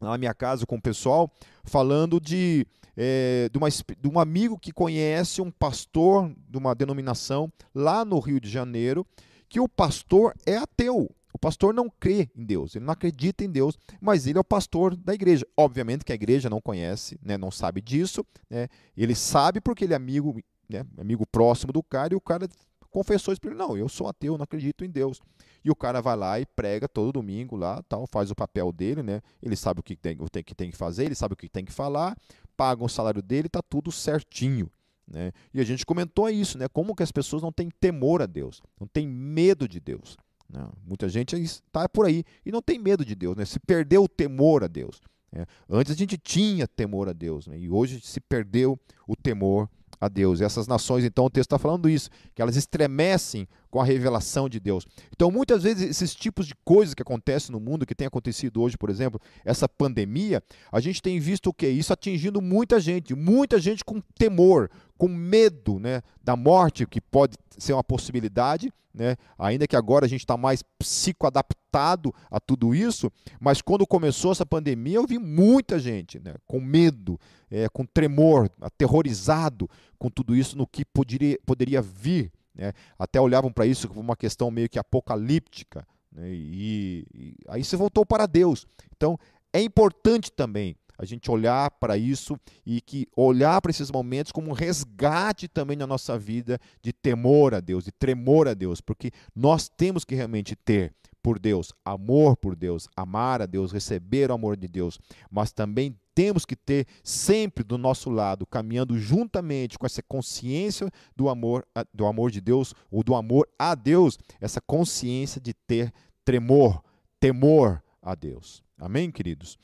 na 0.00 0.16
minha 0.18 0.34
casa 0.34 0.66
com 0.66 0.76
o 0.76 0.82
pessoal, 0.82 1.30
falando 1.64 2.20
de, 2.20 2.66
é, 2.96 3.48
de, 3.50 3.58
uma, 3.58 3.68
de 3.68 4.08
um 4.08 4.18
amigo 4.18 4.58
que 4.58 4.72
conhece 4.72 5.40
um 5.40 5.50
pastor 5.50 6.32
de 6.48 6.58
uma 6.58 6.74
denominação 6.74 7.52
lá 7.74 8.04
no 8.04 8.18
Rio 8.18 8.40
de 8.40 8.48
Janeiro, 8.48 9.06
que 9.48 9.60
o 9.60 9.68
pastor 9.68 10.34
é 10.46 10.56
ateu. 10.56 11.10
O 11.32 11.38
pastor 11.38 11.74
não 11.74 11.88
crê 11.88 12.28
em 12.34 12.44
Deus, 12.44 12.74
ele 12.74 12.84
não 12.84 12.92
acredita 12.92 13.44
em 13.44 13.50
Deus, 13.50 13.78
mas 14.00 14.26
ele 14.26 14.38
é 14.38 14.40
o 14.40 14.44
pastor 14.44 14.96
da 14.96 15.14
igreja. 15.14 15.46
Obviamente 15.56 16.04
que 16.04 16.12
a 16.12 16.14
igreja 16.14 16.48
não 16.48 16.60
conhece, 16.60 17.18
né, 17.22 17.36
não 17.36 17.50
sabe 17.50 17.80
disso. 17.80 18.24
Né, 18.50 18.68
ele 18.96 19.14
sabe 19.14 19.60
porque 19.60 19.84
ele 19.84 19.92
é 19.92 19.96
amigo, 19.96 20.40
né, 20.68 20.84
amigo 20.96 21.26
próximo 21.26 21.72
do 21.72 21.82
cara, 21.82 22.14
e 22.14 22.16
o 22.16 22.20
cara 22.20 22.48
confessou 22.90 23.32
isso 23.32 23.40
para 23.40 23.50
ele: 23.50 23.58
não, 23.58 23.76
eu 23.76 23.88
sou 23.88 24.08
ateu, 24.08 24.36
não 24.36 24.44
acredito 24.44 24.84
em 24.84 24.90
Deus. 24.90 25.20
E 25.64 25.70
o 25.70 25.74
cara 25.74 26.00
vai 26.00 26.16
lá 26.16 26.40
e 26.40 26.46
prega 26.46 26.88
todo 26.88 27.12
domingo 27.12 27.56
lá, 27.56 27.82
tal, 27.88 28.06
faz 28.06 28.30
o 28.30 28.34
papel 28.34 28.72
dele, 28.72 29.02
né? 29.02 29.20
Ele 29.42 29.56
sabe 29.56 29.80
o 29.80 29.82
que 29.82 29.96
tem, 29.96 30.16
o 30.20 30.26
que, 30.26 30.54
tem 30.54 30.70
que 30.70 30.76
fazer, 30.76 31.04
ele 31.04 31.14
sabe 31.14 31.34
o 31.34 31.36
que 31.36 31.48
tem 31.48 31.64
que 31.64 31.72
falar, 31.72 32.16
paga 32.56 32.84
o 32.84 32.88
salário 32.88 33.22
dele, 33.22 33.48
tá 33.48 33.60
tudo 33.62 33.90
certinho. 33.90 34.70
Né? 35.06 35.32
E 35.52 35.60
a 35.60 35.64
gente 35.64 35.86
comentou 35.86 36.28
isso, 36.28 36.58
né? 36.58 36.68
Como 36.68 36.94
que 36.94 37.02
as 37.02 37.10
pessoas 37.10 37.42
não 37.42 37.50
têm 37.50 37.70
temor 37.70 38.22
a 38.22 38.26
Deus, 38.26 38.62
não 38.78 38.86
têm 38.86 39.06
medo 39.08 39.66
de 39.66 39.80
Deus. 39.80 40.16
Não, 40.48 40.72
muita 40.86 41.08
gente 41.08 41.36
está 41.36 41.88
por 41.88 42.06
aí 42.06 42.24
e 42.44 42.50
não 42.50 42.62
tem 42.62 42.78
medo 42.78 43.04
de 43.04 43.14
Deus, 43.14 43.36
né? 43.36 43.44
se 43.44 43.60
perdeu 43.60 44.04
o 44.04 44.08
temor 44.08 44.64
a 44.64 44.66
Deus. 44.66 45.02
Né? 45.30 45.44
Antes 45.68 45.92
a 45.92 45.96
gente 45.96 46.16
tinha 46.16 46.66
temor 46.66 47.08
a 47.08 47.12
Deus 47.12 47.46
né? 47.46 47.58
e 47.58 47.68
hoje 47.68 48.00
se 48.02 48.18
perdeu 48.18 48.78
o 49.06 49.14
temor 49.14 49.68
a 50.00 50.08
Deus. 50.08 50.40
Essas 50.40 50.66
nações, 50.66 51.04
então, 51.04 51.24
o 51.24 51.30
texto 51.30 51.48
está 51.48 51.58
falando 51.58 51.88
isso, 51.88 52.10
que 52.34 52.42
elas 52.42 52.56
estremecem 52.56 53.48
com 53.70 53.80
a 53.80 53.84
revelação 53.84 54.48
de 54.48 54.58
Deus. 54.58 54.86
Então, 55.14 55.30
muitas 55.30 55.62
vezes, 55.62 55.88
esses 55.88 56.14
tipos 56.14 56.46
de 56.46 56.54
coisas 56.64 56.94
que 56.94 57.02
acontecem 57.02 57.52
no 57.52 57.60
mundo, 57.60 57.86
que 57.86 57.94
tem 57.94 58.06
acontecido 58.06 58.62
hoje, 58.62 58.76
por 58.76 58.90
exemplo, 58.90 59.20
essa 59.44 59.68
pandemia, 59.68 60.42
a 60.72 60.80
gente 60.80 61.02
tem 61.02 61.18
visto 61.18 61.48
o 61.48 61.54
que? 61.54 61.68
Isso 61.68 61.92
atingindo 61.92 62.40
muita 62.40 62.80
gente, 62.80 63.14
muita 63.14 63.60
gente 63.60 63.84
com 63.84 64.00
temor, 64.18 64.70
com 64.96 65.08
medo 65.08 65.78
né, 65.78 66.02
da 66.22 66.34
morte, 66.34 66.86
que 66.86 67.00
pode 67.00 67.36
ser 67.56 67.72
uma 67.72 67.84
possibilidade, 67.84 68.72
né, 68.92 69.16
ainda 69.38 69.66
que 69.66 69.76
agora 69.76 70.06
a 70.06 70.08
gente 70.08 70.20
está 70.20 70.36
mais 70.36 70.62
psicoadaptado 70.78 72.12
a 72.30 72.40
tudo 72.40 72.74
isso, 72.74 73.10
mas 73.38 73.62
quando 73.62 73.86
começou 73.86 74.32
essa 74.32 74.44
pandemia, 74.44 74.96
eu 74.96 75.06
vi 75.06 75.18
muita 75.18 75.78
gente 75.78 76.18
né, 76.18 76.34
com 76.46 76.60
medo, 76.60 77.20
é, 77.50 77.68
com 77.68 77.84
tremor, 77.84 78.50
aterrorizado 78.60 79.70
com 79.98 80.10
tudo 80.10 80.34
isso, 80.34 80.56
no 80.56 80.66
que 80.66 80.84
poderia, 80.84 81.38
poderia 81.46 81.82
vir 81.82 82.32
né? 82.58 82.72
Até 82.98 83.20
olhavam 83.20 83.52
para 83.52 83.64
isso 83.66 83.88
como 83.88 84.00
uma 84.00 84.16
questão 84.16 84.50
meio 84.50 84.68
que 84.68 84.78
apocalíptica. 84.78 85.86
Né? 86.12 86.28
E, 86.30 87.06
e 87.14 87.34
aí 87.48 87.62
se 87.62 87.76
voltou 87.76 88.04
para 88.04 88.26
Deus. 88.26 88.66
Então 88.96 89.18
é 89.52 89.62
importante 89.62 90.32
também 90.32 90.76
a 90.98 91.04
gente 91.04 91.30
olhar 91.30 91.70
para 91.70 91.96
isso 91.96 92.36
e 92.66 92.80
que 92.80 93.06
olhar 93.16 93.62
para 93.62 93.70
esses 93.70 93.88
momentos 93.90 94.32
como 94.32 94.50
um 94.50 94.52
resgate 94.52 95.46
também 95.46 95.76
na 95.76 95.86
nossa 95.86 96.18
vida 96.18 96.58
de 96.82 96.92
temor 96.92 97.54
a 97.54 97.60
Deus, 97.60 97.84
de 97.84 97.92
tremor 97.92 98.48
a 98.48 98.54
Deus, 98.54 98.80
porque 98.80 99.12
nós 99.34 99.68
temos 99.68 100.04
que 100.04 100.16
realmente 100.16 100.56
ter 100.56 100.92
por 101.22 101.38
Deus, 101.38 101.72
amor 101.84 102.36
por 102.36 102.56
Deus, 102.56 102.88
amar 102.96 103.40
a 103.40 103.46
Deus, 103.46 103.70
receber 103.70 104.30
o 104.30 104.34
amor 104.34 104.56
de 104.56 104.66
Deus, 104.66 104.98
mas 105.30 105.52
também 105.52 105.96
temos 106.18 106.44
que 106.44 106.56
ter 106.56 106.84
sempre 107.04 107.62
do 107.62 107.78
nosso 107.78 108.10
lado, 108.10 108.44
caminhando 108.44 108.98
juntamente 108.98 109.78
com 109.78 109.86
essa 109.86 110.02
consciência 110.02 110.90
do 111.14 111.28
amor, 111.28 111.64
do 111.94 112.06
amor 112.06 112.32
de 112.32 112.40
Deus 112.40 112.74
ou 112.90 113.04
do 113.04 113.14
amor 113.14 113.48
a 113.56 113.72
Deus, 113.76 114.18
essa 114.40 114.60
consciência 114.60 115.40
de 115.40 115.54
ter 115.54 115.94
tremor, 116.24 116.82
temor 117.20 117.80
a 118.02 118.16
Deus. 118.16 118.64
Amém, 118.76 119.12
queridos? 119.12 119.56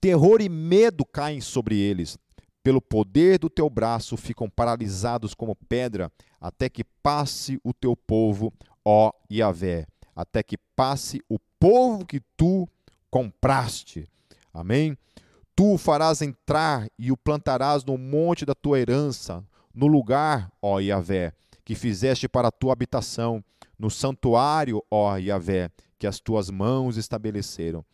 Terror 0.00 0.40
e 0.40 0.48
medo 0.48 1.04
caem 1.04 1.42
sobre 1.42 1.76
eles. 1.78 2.16
Pelo 2.62 2.80
poder 2.80 3.38
do 3.38 3.50
teu 3.50 3.68
braço 3.68 4.16
ficam 4.16 4.48
paralisados 4.48 5.34
como 5.34 5.54
pedra, 5.54 6.10
até 6.40 6.70
que 6.70 6.82
passe 7.02 7.60
o 7.62 7.74
teu 7.74 7.94
povo, 7.94 8.50
ó 8.82 9.12
Yahvé, 9.30 9.86
até 10.16 10.42
que 10.42 10.56
passe 10.74 11.20
o 11.28 11.38
povo 11.58 12.06
que 12.06 12.22
tu 12.38 12.66
compraste. 13.10 14.08
Amém? 14.52 14.96
Tu 15.54 15.74
o 15.74 15.78
farás 15.78 16.22
entrar 16.22 16.88
e 16.98 17.12
o 17.12 17.16
plantarás 17.16 17.84
no 17.84 17.98
monte 17.98 18.44
da 18.46 18.54
tua 18.54 18.78
herança, 18.78 19.44
no 19.74 19.86
lugar, 19.86 20.50
ó 20.60 20.80
Yahvé, 20.80 21.32
que 21.64 21.74
fizeste 21.74 22.28
para 22.28 22.48
a 22.48 22.52
tua 22.52 22.72
habitação, 22.72 23.44
no 23.78 23.90
santuário, 23.90 24.82
ó 24.90 25.16
Yahvé, 25.16 25.70
que 25.98 26.06
as 26.06 26.18
tuas 26.18 26.50
mãos 26.50 26.96
estabeleceram. 26.96 27.84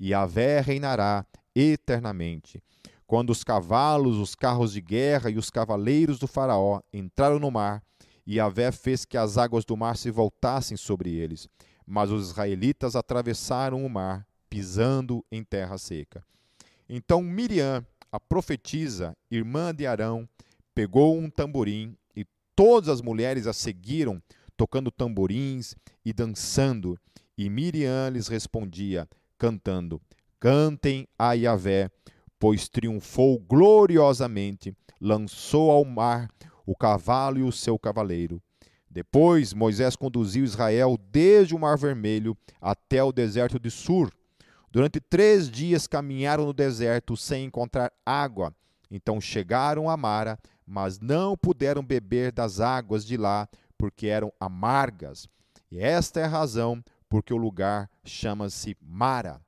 Yahvé 0.00 0.60
reinará 0.60 1.24
eternamente. 1.54 2.62
Quando 3.06 3.30
os 3.30 3.44
cavalos, 3.44 4.16
os 4.16 4.34
carros 4.34 4.72
de 4.72 4.80
guerra 4.80 5.30
e 5.30 5.36
os 5.36 5.50
cavaleiros 5.50 6.18
do 6.18 6.26
Faraó 6.26 6.80
entraram 6.92 7.38
no 7.38 7.50
mar, 7.50 7.82
Yahvé 8.26 8.72
fez 8.72 9.04
que 9.04 9.16
as 9.16 9.36
águas 9.36 9.64
do 9.64 9.76
mar 9.76 9.96
se 9.96 10.10
voltassem 10.10 10.76
sobre 10.76 11.10
eles. 11.14 11.48
Mas 11.86 12.10
os 12.10 12.30
israelitas 12.30 12.96
atravessaram 12.96 13.84
o 13.84 13.90
mar, 13.90 14.26
pisando 14.54 15.24
em 15.32 15.42
terra 15.42 15.76
seca. 15.76 16.24
Então 16.88 17.20
Miriam, 17.20 17.84
a 18.12 18.20
profetisa, 18.20 19.16
irmã 19.28 19.74
de 19.74 19.84
Arão, 19.84 20.28
pegou 20.72 21.18
um 21.18 21.28
tamborim 21.28 21.96
e 22.14 22.24
todas 22.54 22.88
as 22.88 23.02
mulheres 23.02 23.48
a 23.48 23.52
seguiram, 23.52 24.22
tocando 24.56 24.92
tamborins 24.92 25.74
e 26.04 26.12
dançando. 26.12 26.96
E 27.36 27.50
Miriam 27.50 28.10
lhes 28.10 28.28
respondia, 28.28 29.08
cantando: 29.36 30.00
Cantem 30.38 31.08
a 31.18 31.32
Yahvé, 31.32 31.90
pois 32.38 32.68
triunfou 32.68 33.40
gloriosamente, 33.40 34.72
lançou 35.00 35.72
ao 35.72 35.84
mar 35.84 36.30
o 36.64 36.76
cavalo 36.76 37.40
e 37.40 37.42
o 37.42 37.50
seu 37.50 37.76
cavaleiro. 37.76 38.40
Depois 38.88 39.52
Moisés 39.52 39.96
conduziu 39.96 40.44
Israel 40.44 40.96
desde 41.10 41.56
o 41.56 41.58
Mar 41.58 41.76
Vermelho 41.76 42.36
até 42.60 43.02
o 43.02 43.10
deserto 43.10 43.58
de 43.58 43.68
Sur. 43.68 44.12
Durante 44.74 44.98
três 44.98 45.48
dias 45.48 45.86
caminharam 45.86 46.46
no 46.46 46.52
deserto 46.52 47.16
sem 47.16 47.44
encontrar 47.44 47.92
água. 48.04 48.52
Então 48.90 49.20
chegaram 49.20 49.88
a 49.88 49.96
Mara, 49.96 50.36
mas 50.66 50.98
não 50.98 51.36
puderam 51.36 51.80
beber 51.80 52.32
das 52.32 52.58
águas 52.58 53.06
de 53.06 53.16
lá, 53.16 53.48
porque 53.78 54.08
eram 54.08 54.32
amargas. 54.40 55.28
E 55.70 55.78
esta 55.78 56.18
é 56.18 56.24
a 56.24 56.28
razão 56.28 56.84
porque 57.08 57.32
o 57.32 57.36
lugar 57.36 57.88
chama-se 58.04 58.76
Mara. 58.82 59.40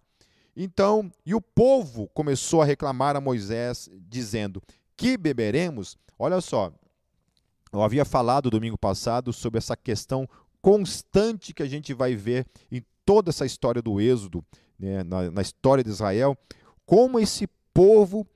Então, 0.57 1.11
e 1.27 1.35
o 1.35 1.41
povo 1.41 2.09
começou 2.15 2.63
a 2.63 2.65
reclamar 2.65 3.17
a 3.17 3.21
Moisés, 3.21 3.91
dizendo: 4.09 4.63
Que 4.97 5.17
beberemos? 5.17 5.99
Olha 6.17 6.41
só, 6.41 6.73
eu 7.73 7.83
havia 7.83 8.05
falado 8.05 8.49
domingo 8.49 8.79
passado 8.79 9.33
sobre 9.33 9.59
essa 9.59 9.77
questão 9.77 10.29
constante 10.63 11.53
que 11.53 11.65
a 11.65 11.69
gente 11.69 11.93
vai 11.93 12.15
ver 12.15 12.47
em 12.71 12.81
toda 13.05 13.31
essa 13.31 13.45
história 13.45 13.83
do 13.83 14.01
Êxodo, 14.01 14.45
né, 14.79 15.03
na, 15.05 15.31
na 15.31 15.43
história 15.43 15.83
de 15.83 15.91
Israel, 15.91 16.37
como 16.85 17.19
esse 17.19 17.49
povo, 17.73 18.27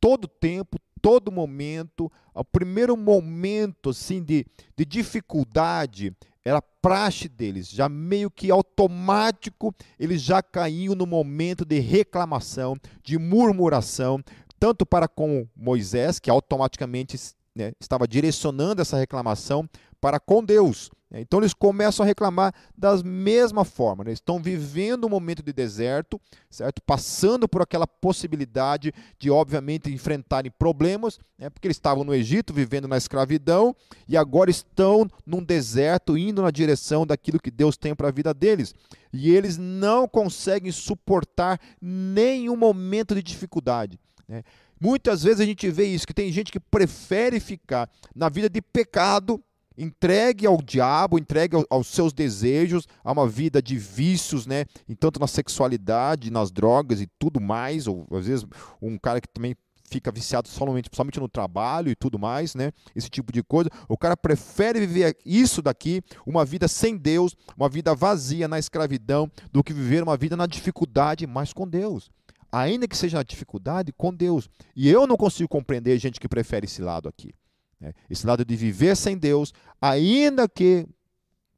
todo 0.00 0.26
tempo, 0.26 0.78
todo 1.00 1.32
momento, 1.32 2.10
o 2.34 2.44
primeiro 2.44 2.96
momento 2.96 3.90
assim 3.90 4.22
de, 4.22 4.44
de 4.76 4.84
dificuldade 4.84 6.14
era 6.44 6.62
praxe 6.62 7.28
deles, 7.28 7.68
já 7.68 7.88
meio 7.88 8.30
que 8.30 8.50
automático, 8.50 9.74
eles 9.98 10.22
já 10.22 10.42
caíam 10.42 10.94
no 10.94 11.06
momento 11.06 11.64
de 11.64 11.78
reclamação, 11.78 12.76
de 13.02 13.18
murmuração, 13.18 14.22
tanto 14.58 14.86
para 14.86 15.06
com 15.06 15.46
Moisés, 15.54 16.18
que 16.18 16.30
automaticamente 16.30 17.18
né, 17.54 17.72
estava 17.80 18.08
direcionando 18.08 18.80
essa 18.80 18.96
reclamação 18.96 19.68
para 20.00 20.18
com 20.18 20.42
Deus. 20.42 20.90
Né. 21.10 21.20
Então 21.20 21.40
eles 21.40 21.54
começam 21.54 22.04
a 22.04 22.06
reclamar 22.06 22.54
da 22.76 22.96
mesma 23.02 23.64
forma. 23.64 24.04
Né? 24.04 24.12
Estão 24.12 24.40
vivendo 24.40 25.06
um 25.06 25.10
momento 25.10 25.42
de 25.42 25.52
deserto, 25.52 26.20
certo? 26.50 26.82
Passando 26.82 27.48
por 27.48 27.62
aquela 27.62 27.86
possibilidade 27.86 28.92
de, 29.18 29.30
obviamente, 29.30 29.92
enfrentarem 29.92 30.50
problemas, 30.50 31.18
né? 31.38 31.48
porque 31.50 31.66
eles 31.66 31.76
estavam 31.76 32.04
no 32.04 32.14
Egito, 32.14 32.52
vivendo 32.52 32.88
na 32.88 32.96
escravidão, 32.96 33.74
e 34.06 34.16
agora 34.16 34.50
estão 34.50 35.08
num 35.24 35.42
deserto, 35.42 36.16
indo 36.16 36.42
na 36.42 36.50
direção 36.50 37.06
daquilo 37.06 37.40
que 37.40 37.50
Deus 37.50 37.76
tem 37.76 37.94
para 37.94 38.08
a 38.08 38.12
vida 38.12 38.34
deles. 38.34 38.74
E 39.12 39.34
eles 39.34 39.56
não 39.56 40.06
conseguem 40.06 40.70
suportar 40.70 41.58
nenhum 41.80 42.56
momento 42.56 43.14
de 43.14 43.22
dificuldade. 43.22 43.98
Né? 44.28 44.42
Muitas 44.80 45.24
vezes 45.24 45.40
a 45.40 45.44
gente 45.44 45.68
vê 45.70 45.86
isso, 45.86 46.06
que 46.06 46.14
tem 46.14 46.30
gente 46.30 46.52
que 46.52 46.60
prefere 46.60 47.40
ficar 47.40 47.90
na 48.14 48.28
vida 48.28 48.48
de 48.48 48.62
pecado, 48.62 49.42
entregue 49.78 50.46
ao 50.46 50.60
diabo, 50.60 51.18
entregue 51.18 51.56
aos 51.70 51.86
seus 51.86 52.12
desejos, 52.12 52.86
a 53.04 53.12
uma 53.12 53.28
vida 53.28 53.62
de 53.62 53.78
vícios, 53.78 54.46
né? 54.46 54.64
tanto 54.98 55.20
na 55.20 55.26
sexualidade, 55.26 56.30
nas 56.30 56.50
drogas 56.50 57.00
e 57.00 57.08
tudo 57.18 57.40
mais, 57.40 57.86
ou 57.86 58.06
às 58.12 58.26
vezes 58.26 58.44
um 58.82 58.98
cara 58.98 59.20
que 59.20 59.28
também 59.28 59.54
fica 59.88 60.10
viciado 60.10 60.48
somente, 60.48 60.90
somente 60.92 61.18
no 61.18 61.28
trabalho 61.28 61.90
e 61.90 61.94
tudo 61.94 62.18
mais, 62.18 62.54
né? 62.54 62.72
Esse 62.94 63.08
tipo 63.08 63.32
de 63.32 63.42
coisa. 63.42 63.70
O 63.88 63.96
cara 63.96 64.14
prefere 64.16 64.80
viver 64.80 65.16
isso 65.24 65.62
daqui, 65.62 66.02
uma 66.26 66.44
vida 66.44 66.68
sem 66.68 66.94
Deus, 66.94 67.34
uma 67.56 67.70
vida 67.70 67.94
vazia 67.94 68.46
na 68.46 68.58
escravidão, 68.58 69.30
do 69.50 69.64
que 69.64 69.72
viver 69.72 70.02
uma 70.02 70.14
vida 70.14 70.36
na 70.36 70.46
dificuldade, 70.46 71.26
mas 71.26 71.54
com 71.54 71.66
Deus 71.66 72.10
ainda 72.50 72.88
que 72.88 72.96
seja 72.96 73.18
na 73.18 73.22
dificuldade, 73.22 73.92
com 73.92 74.12
Deus. 74.12 74.48
E 74.74 74.88
eu 74.88 75.06
não 75.06 75.18
consigo 75.18 75.48
compreender 75.48 75.98
gente 75.98 76.18
que 76.18 76.26
prefere 76.26 76.64
esse 76.64 76.80
lado 76.80 77.08
aqui. 77.08 77.34
Né? 77.80 77.92
Esse 78.08 78.26
lado 78.26 78.44
de 78.44 78.56
viver 78.56 78.96
sem 78.96 79.16
Deus, 79.16 79.52
ainda 79.80 80.48
que 80.48 80.86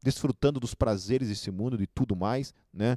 desfrutando 0.03 0.59
dos 0.59 0.75
prazeres 0.75 1.29
desse 1.29 1.51
mundo, 1.51 1.77
de 1.77 1.87
tudo 1.87 2.17
mais, 2.17 2.55
né? 2.73 2.97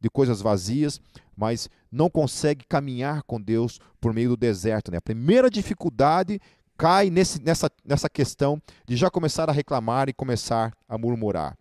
de 0.00 0.08
coisas 0.08 0.40
vazias, 0.40 1.00
mas 1.36 1.68
não 1.90 2.08
consegue 2.08 2.64
caminhar 2.64 3.22
com 3.24 3.40
Deus 3.40 3.80
por 4.00 4.12
meio 4.12 4.30
do 4.30 4.36
deserto. 4.36 4.90
Né? 4.92 4.98
A 4.98 5.02
primeira 5.02 5.50
dificuldade 5.50 6.40
cai 6.76 7.10
nesse, 7.10 7.42
nessa, 7.42 7.70
nessa 7.84 8.08
questão 8.08 8.62
de 8.86 8.96
já 8.96 9.10
começar 9.10 9.48
a 9.48 9.52
reclamar 9.52 10.08
e 10.08 10.12
começar 10.12 10.72
a 10.88 10.96
murmurar. 10.96 11.58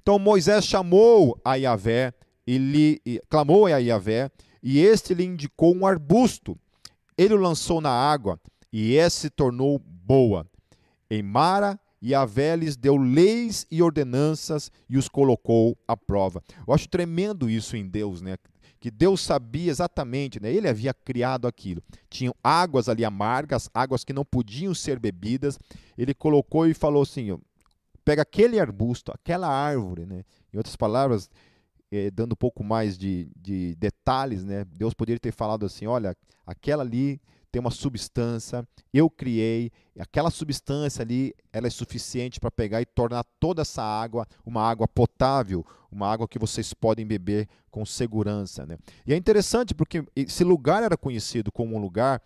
Então 0.00 0.18
Moisés 0.18 0.64
chamou 0.64 1.38
a 1.44 1.54
Yahvé 1.54 2.14
ele 2.46 3.00
clamou 3.28 3.66
a 3.66 3.78
Yahvé, 3.78 4.30
e 4.62 4.80
este 4.80 5.14
lhe 5.14 5.24
indicou 5.24 5.74
um 5.74 5.86
arbusto. 5.86 6.58
Ele 7.16 7.34
o 7.34 7.38
lançou 7.38 7.80
na 7.80 7.90
água, 7.90 8.40
e 8.76 8.96
essa 8.96 9.20
se 9.20 9.30
tornou 9.30 9.78
boa. 9.78 10.44
Em 11.08 11.22
Mara, 11.22 11.78
e 12.02 12.12
a 12.12 12.26
lhes 12.56 12.76
deu 12.76 12.96
leis 12.96 13.64
e 13.70 13.80
ordenanças 13.80 14.68
e 14.90 14.98
os 14.98 15.08
colocou 15.08 15.78
à 15.86 15.96
prova. 15.96 16.42
Eu 16.66 16.74
acho 16.74 16.88
tremendo 16.88 17.48
isso 17.48 17.76
em 17.76 17.86
Deus, 17.86 18.20
né? 18.20 18.36
Que 18.80 18.90
Deus 18.90 19.20
sabia 19.20 19.70
exatamente, 19.70 20.42
né? 20.42 20.52
Ele 20.52 20.68
havia 20.68 20.92
criado 20.92 21.46
aquilo. 21.46 21.80
Tinham 22.10 22.34
águas 22.42 22.88
ali 22.88 23.04
amargas, 23.04 23.70
águas 23.72 24.02
que 24.02 24.12
não 24.12 24.24
podiam 24.24 24.74
ser 24.74 24.98
bebidas. 24.98 25.56
Ele 25.96 26.12
colocou 26.12 26.66
e 26.66 26.74
falou 26.74 27.04
assim: 27.04 27.38
pega 28.04 28.22
aquele 28.22 28.58
arbusto, 28.58 29.12
aquela 29.14 29.46
árvore, 29.46 30.04
né? 30.04 30.24
Em 30.52 30.56
outras 30.56 30.74
palavras, 30.74 31.30
eh, 31.92 32.10
dando 32.10 32.32
um 32.32 32.36
pouco 32.36 32.64
mais 32.64 32.98
de, 32.98 33.30
de 33.36 33.76
detalhes, 33.76 34.44
né? 34.44 34.64
Deus 34.64 34.94
poderia 34.94 35.20
ter 35.20 35.32
falado 35.32 35.64
assim: 35.64 35.86
olha, 35.86 36.16
aquela 36.44 36.82
ali 36.82 37.20
tem 37.54 37.60
uma 37.60 37.70
substância, 37.70 38.66
eu 38.92 39.08
criei, 39.08 39.70
aquela 39.96 40.28
substância 40.28 41.02
ali, 41.02 41.32
ela 41.52 41.68
é 41.68 41.70
suficiente 41.70 42.40
para 42.40 42.50
pegar 42.50 42.82
e 42.82 42.84
tornar 42.84 43.24
toda 43.38 43.62
essa 43.62 43.80
água 43.80 44.26
uma 44.44 44.60
água 44.60 44.88
potável, 44.88 45.64
uma 45.88 46.10
água 46.10 46.26
que 46.26 46.36
vocês 46.36 46.74
podem 46.74 47.06
beber 47.06 47.48
com 47.70 47.86
segurança. 47.86 48.66
Né? 48.66 48.76
E 49.06 49.14
é 49.14 49.16
interessante 49.16 49.72
porque 49.72 50.04
esse 50.16 50.42
lugar 50.42 50.82
era 50.82 50.96
conhecido 50.96 51.52
como 51.52 51.76
um 51.76 51.80
lugar 51.80 52.20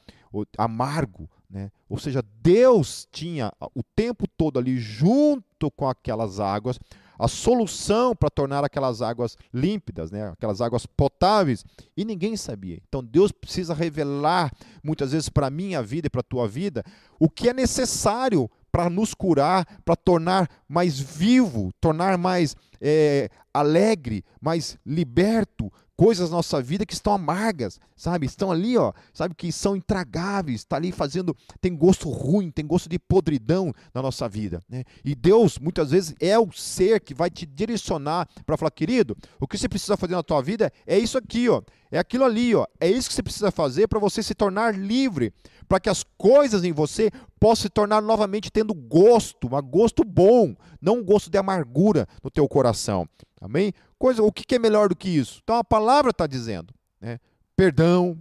amargo, 0.57 1.29
né? 1.51 1.71
ou 1.91 1.99
seja, 1.99 2.25
Deus 2.41 3.07
tinha 3.13 3.53
o 3.75 3.83
tempo 3.83 4.27
todo 4.27 4.59
ali 4.59 4.79
junto 4.79 5.71
com 5.73 5.87
aquelas 5.87 6.41
águas 6.41 6.81
a 7.19 7.27
solução 7.27 8.15
para 8.15 8.31
tornar 8.31 8.65
aquelas 8.65 9.03
águas 9.03 9.37
límpidas, 9.53 10.11
né, 10.11 10.29
aquelas 10.29 10.61
águas 10.61 10.87
potáveis, 10.87 11.65
e 11.97 12.05
ninguém 12.05 12.37
sabia. 12.37 12.79
Então 12.89 13.03
Deus 13.03 13.33
precisa 13.33 13.75
revelar 13.75 14.53
muitas 14.83 15.13
vezes 15.13 15.29
para 15.29 15.49
a 15.49 15.51
minha 15.51 15.83
vida 15.83 16.07
e 16.07 16.11
para 16.11 16.21
a 16.21 16.25
tua 16.25 16.47
vida 16.47 16.85
o 17.19 17.29
que 17.29 17.49
é 17.49 17.53
necessário 17.53 18.49
para 18.71 18.89
nos 18.89 19.15
curar, 19.15 19.67
para 19.85 19.97
tornar 19.97 20.49
mais 20.69 21.01
vivo, 21.01 21.73
tornar 21.81 22.17
mais 22.17 22.55
é, 22.81 23.29
alegre, 23.53 24.25
mais 24.41 24.79
liberto, 24.85 25.73
coisas 25.99 26.31
na 26.31 26.37
nossa 26.37 26.63
vida 26.63 26.87
que 26.87 26.95
estão 26.95 27.13
amargas, 27.13 27.81
sabe? 27.97 28.25
Estão 28.25 28.53
ali, 28.53 28.79
ó, 28.79 28.93
sabe 29.13 29.35
que 29.35 29.51
são 29.51 29.75
intragáveis, 29.75 30.61
está 30.61 30.77
ali 30.77 30.93
fazendo, 30.93 31.37
tem 31.61 31.77
gosto 31.77 32.09
ruim, 32.09 32.53
tem 32.53 32.65
gosto 32.65 32.89
de 32.89 33.01
podridão 33.01 33.75
na 33.93 34.01
nossa 34.01 34.29
vida, 34.29 34.63
né? 34.69 34.85
E 35.05 35.13
Deus 35.13 35.59
muitas 35.59 35.91
vezes 35.91 36.15
é 36.21 36.39
o 36.39 36.53
ser 36.53 37.01
que 37.01 37.13
vai 37.13 37.29
te 37.29 37.45
direcionar 37.45 38.29
para 38.47 38.57
falar, 38.57 38.71
querido, 38.71 39.17
o 39.41 39.49
que 39.49 39.59
você 39.59 39.69
precisa 39.69 39.97
fazer 39.97 40.15
na 40.15 40.23
tua 40.23 40.41
vida 40.41 40.73
é 40.87 40.97
isso 40.97 41.19
aqui, 41.19 41.49
ó. 41.49 41.61
É 41.91 41.99
aquilo 41.99 42.25
ali, 42.25 42.55
ó. 42.55 42.67
É 42.81 42.89
isso 42.89 43.09
que 43.09 43.15
você 43.15 43.23
precisa 43.23 43.51
fazer 43.51 43.89
para 43.89 43.99
você 43.99 44.23
se 44.23 44.35
tornar 44.35 44.75
livre, 44.77 45.33
para 45.69 45.81
que 45.81 45.89
as 45.89 46.05
coisas 46.17 46.65
em 46.65 46.73
você 46.73 47.11
possam 47.39 47.63
se 47.63 47.69
tornar 47.69 48.03
novamente 48.03 48.51
tendo 48.51 48.75
gosto, 48.75 49.47
um 49.47 49.63
gosto 49.63 50.05
bom, 50.05 50.55
não 50.81 50.99
um 50.99 51.05
gosto 51.05 51.31
de 51.31 51.39
amargura 51.39 52.07
no 52.23 52.31
teu 52.31 52.47
coração. 52.49 53.09
Amém? 53.41 53.73
Coisa, 53.99 54.23
o 54.23 54.33
que 54.33 54.55
é 54.55 54.59
melhor 54.59 54.89
do 54.89 54.97
que 54.97 55.09
isso? 55.09 55.41
Então 55.43 55.57
a 55.57 55.65
palavra 55.65 56.11
está 56.11 56.27
dizendo, 56.27 56.75
né? 57.01 57.19
Perdão, 57.57 58.19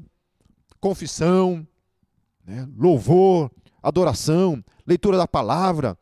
confissão, 0.79 1.67
né? 2.45 2.67
louvor, 2.77 3.51
adoração, 3.81 4.63
leitura 4.85 5.17
da 5.17 5.27
palavra, 5.27 5.97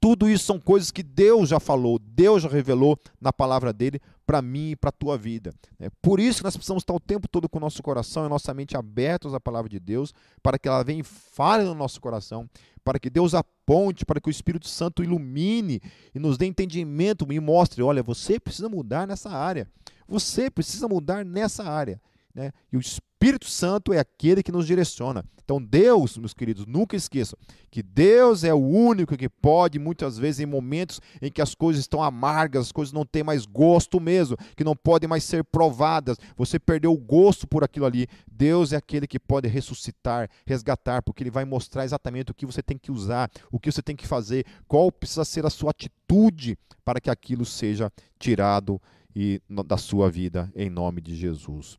tudo 0.00 0.28
isso 0.28 0.44
são 0.44 0.60
coisas 0.60 0.90
que 0.90 1.02
Deus 1.02 1.48
já 1.48 1.58
falou, 1.58 1.98
Deus 1.98 2.42
já 2.42 2.48
revelou 2.48 2.98
na 3.20 3.32
palavra 3.32 3.72
dele 3.72 4.00
para 4.24 4.42
mim 4.42 4.70
e 4.70 4.76
para 4.76 4.90
a 4.90 4.92
tua 4.92 5.16
vida. 5.16 5.52
É 5.80 5.88
por 6.02 6.20
isso 6.20 6.38
que 6.38 6.44
nós 6.44 6.56
precisamos 6.56 6.82
estar 6.82 6.94
o 6.94 7.00
tempo 7.00 7.26
todo 7.26 7.48
com 7.48 7.58
o 7.58 7.60
nosso 7.60 7.82
coração 7.82 8.26
e 8.26 8.28
nossa 8.28 8.52
mente 8.52 8.76
abertos 8.76 9.34
à 9.34 9.40
palavra 9.40 9.68
de 9.68 9.80
Deus, 9.80 10.12
para 10.42 10.58
que 10.58 10.68
ela 10.68 10.82
venha 10.82 11.00
e 11.00 11.02
fale 11.02 11.64
no 11.64 11.74
nosso 11.74 12.00
coração, 12.00 12.48
para 12.84 12.98
que 12.98 13.10
Deus 13.10 13.34
aponte, 13.34 14.04
para 14.04 14.20
que 14.20 14.28
o 14.28 14.30
Espírito 14.30 14.68
Santo 14.68 15.02
ilumine 15.02 15.80
e 16.14 16.18
nos 16.18 16.38
dê 16.38 16.46
entendimento 16.46 17.26
e 17.32 17.40
mostre: 17.40 17.82
olha, 17.82 18.02
você 18.02 18.38
precisa 18.38 18.68
mudar 18.68 19.06
nessa 19.06 19.30
área, 19.30 19.66
você 20.06 20.50
precisa 20.50 20.86
mudar 20.86 21.24
nessa 21.24 21.64
área. 21.64 22.00
Né? 22.34 22.52
E 22.72 22.76
o 22.76 22.80
Espírito 22.80 23.46
Santo 23.46 23.92
é 23.92 23.98
aquele 23.98 24.42
que 24.42 24.52
nos 24.52 24.66
direciona. 24.66 25.24
Então, 25.48 25.62
Deus, 25.62 26.18
meus 26.18 26.34
queridos, 26.34 26.66
nunca 26.66 26.94
esqueçam 26.94 27.38
que 27.70 27.82
Deus 27.82 28.44
é 28.44 28.52
o 28.52 28.58
único 28.58 29.16
que 29.16 29.30
pode, 29.30 29.78
muitas 29.78 30.18
vezes, 30.18 30.40
em 30.40 30.46
momentos 30.46 31.00
em 31.22 31.32
que 31.32 31.40
as 31.40 31.54
coisas 31.54 31.80
estão 31.80 32.02
amargas, 32.02 32.66
as 32.66 32.72
coisas 32.72 32.92
não 32.92 33.04
têm 33.04 33.24
mais 33.24 33.46
gosto 33.46 33.98
mesmo, 33.98 34.36
que 34.54 34.62
não 34.62 34.76
podem 34.76 35.08
mais 35.08 35.24
ser 35.24 35.42
provadas, 35.42 36.18
você 36.36 36.58
perdeu 36.58 36.92
o 36.92 36.98
gosto 36.98 37.46
por 37.46 37.64
aquilo 37.64 37.86
ali. 37.86 38.06
Deus 38.30 38.74
é 38.74 38.76
aquele 38.76 39.06
que 39.06 39.18
pode 39.18 39.48
ressuscitar, 39.48 40.28
resgatar, 40.46 41.02
porque 41.02 41.22
Ele 41.22 41.30
vai 41.30 41.46
mostrar 41.46 41.84
exatamente 41.84 42.30
o 42.30 42.34
que 42.34 42.44
você 42.44 42.62
tem 42.62 42.76
que 42.76 42.92
usar, 42.92 43.30
o 43.50 43.58
que 43.58 43.72
você 43.72 43.80
tem 43.82 43.96
que 43.96 44.06
fazer, 44.06 44.44
qual 44.68 44.92
precisa 44.92 45.24
ser 45.24 45.46
a 45.46 45.50
sua 45.50 45.70
atitude 45.70 46.58
para 46.84 47.00
que 47.00 47.08
aquilo 47.08 47.46
seja 47.46 47.90
tirado 48.18 48.78
e, 49.16 49.40
da 49.66 49.78
sua 49.78 50.10
vida, 50.10 50.52
em 50.54 50.68
nome 50.68 51.00
de 51.00 51.16
Jesus. 51.16 51.78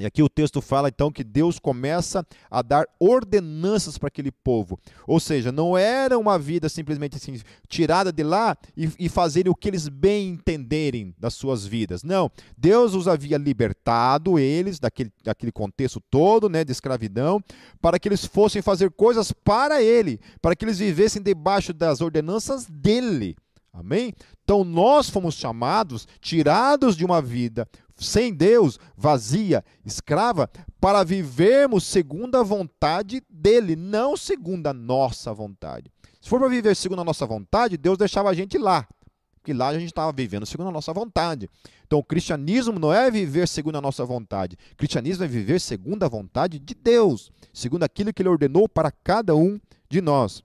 E 0.00 0.06
aqui 0.06 0.22
o 0.22 0.30
texto 0.30 0.62
fala 0.62 0.88
então 0.88 1.12
que 1.12 1.22
Deus 1.22 1.58
começa 1.58 2.26
a 2.50 2.62
dar 2.62 2.86
ordenanças 2.98 3.98
para 3.98 4.08
aquele 4.08 4.32
povo. 4.32 4.80
Ou 5.06 5.20
seja, 5.20 5.52
não 5.52 5.76
era 5.76 6.18
uma 6.18 6.38
vida 6.38 6.70
simplesmente 6.70 7.16
assim, 7.16 7.38
tirada 7.68 8.10
de 8.10 8.22
lá 8.22 8.56
e, 8.74 8.90
e 8.98 9.08
fazerem 9.10 9.52
o 9.52 9.54
que 9.54 9.68
eles 9.68 9.88
bem 9.88 10.30
entenderem 10.30 11.14
das 11.18 11.34
suas 11.34 11.66
vidas. 11.66 12.02
Não. 12.02 12.30
Deus 12.56 12.94
os 12.94 13.06
havia 13.06 13.36
libertado, 13.36 14.38
eles, 14.38 14.80
daquele, 14.80 15.12
daquele 15.22 15.52
contexto 15.52 16.00
todo 16.10 16.48
né, 16.48 16.64
de 16.64 16.72
escravidão, 16.72 17.38
para 17.78 17.98
que 17.98 18.08
eles 18.08 18.24
fossem 18.24 18.62
fazer 18.62 18.90
coisas 18.92 19.32
para 19.32 19.82
Ele, 19.82 20.18
para 20.40 20.56
que 20.56 20.64
eles 20.64 20.78
vivessem 20.78 21.20
debaixo 21.20 21.74
das 21.74 22.00
ordenanças 22.00 22.64
dele. 22.64 23.36
Amém? 23.72 24.14
Então 24.42 24.64
nós 24.64 25.08
fomos 25.08 25.34
chamados, 25.34 26.08
tirados 26.20 26.96
de 26.96 27.04
uma 27.04 27.20
vida 27.20 27.68
sem 28.00 28.32
Deus, 28.32 28.78
vazia, 28.96 29.62
escrava, 29.84 30.50
para 30.80 31.04
vivermos 31.04 31.84
segundo 31.84 32.36
a 32.36 32.42
vontade 32.42 33.22
dele, 33.28 33.76
não 33.76 34.16
segundo 34.16 34.66
a 34.66 34.72
nossa 34.72 35.34
vontade. 35.34 35.92
Se 36.20 36.28
for 36.28 36.40
para 36.40 36.48
viver 36.48 36.74
segundo 36.74 37.02
a 37.02 37.04
nossa 37.04 37.26
vontade, 37.26 37.76
Deus 37.76 37.98
deixava 37.98 38.30
a 38.30 38.34
gente 38.34 38.56
lá, 38.56 38.88
porque 39.34 39.52
lá 39.52 39.68
a 39.68 39.78
gente 39.78 39.88
estava 39.88 40.10
vivendo 40.12 40.46
segundo 40.46 40.68
a 40.68 40.72
nossa 40.72 40.92
vontade. 40.92 41.48
Então 41.86 41.98
o 41.98 42.04
cristianismo 42.04 42.78
não 42.78 42.92
é 42.92 43.10
viver 43.10 43.46
segundo 43.46 43.76
a 43.76 43.80
nossa 43.80 44.04
vontade, 44.04 44.56
o 44.72 44.76
cristianismo 44.76 45.24
é 45.24 45.28
viver 45.28 45.60
segundo 45.60 46.02
a 46.02 46.08
vontade 46.08 46.58
de 46.58 46.74
Deus, 46.74 47.30
segundo 47.52 47.82
aquilo 47.82 48.12
que 48.12 48.22
ele 48.22 48.28
ordenou 48.30 48.68
para 48.68 48.90
cada 48.90 49.36
um 49.36 49.60
de 49.88 50.00
nós. 50.00 50.42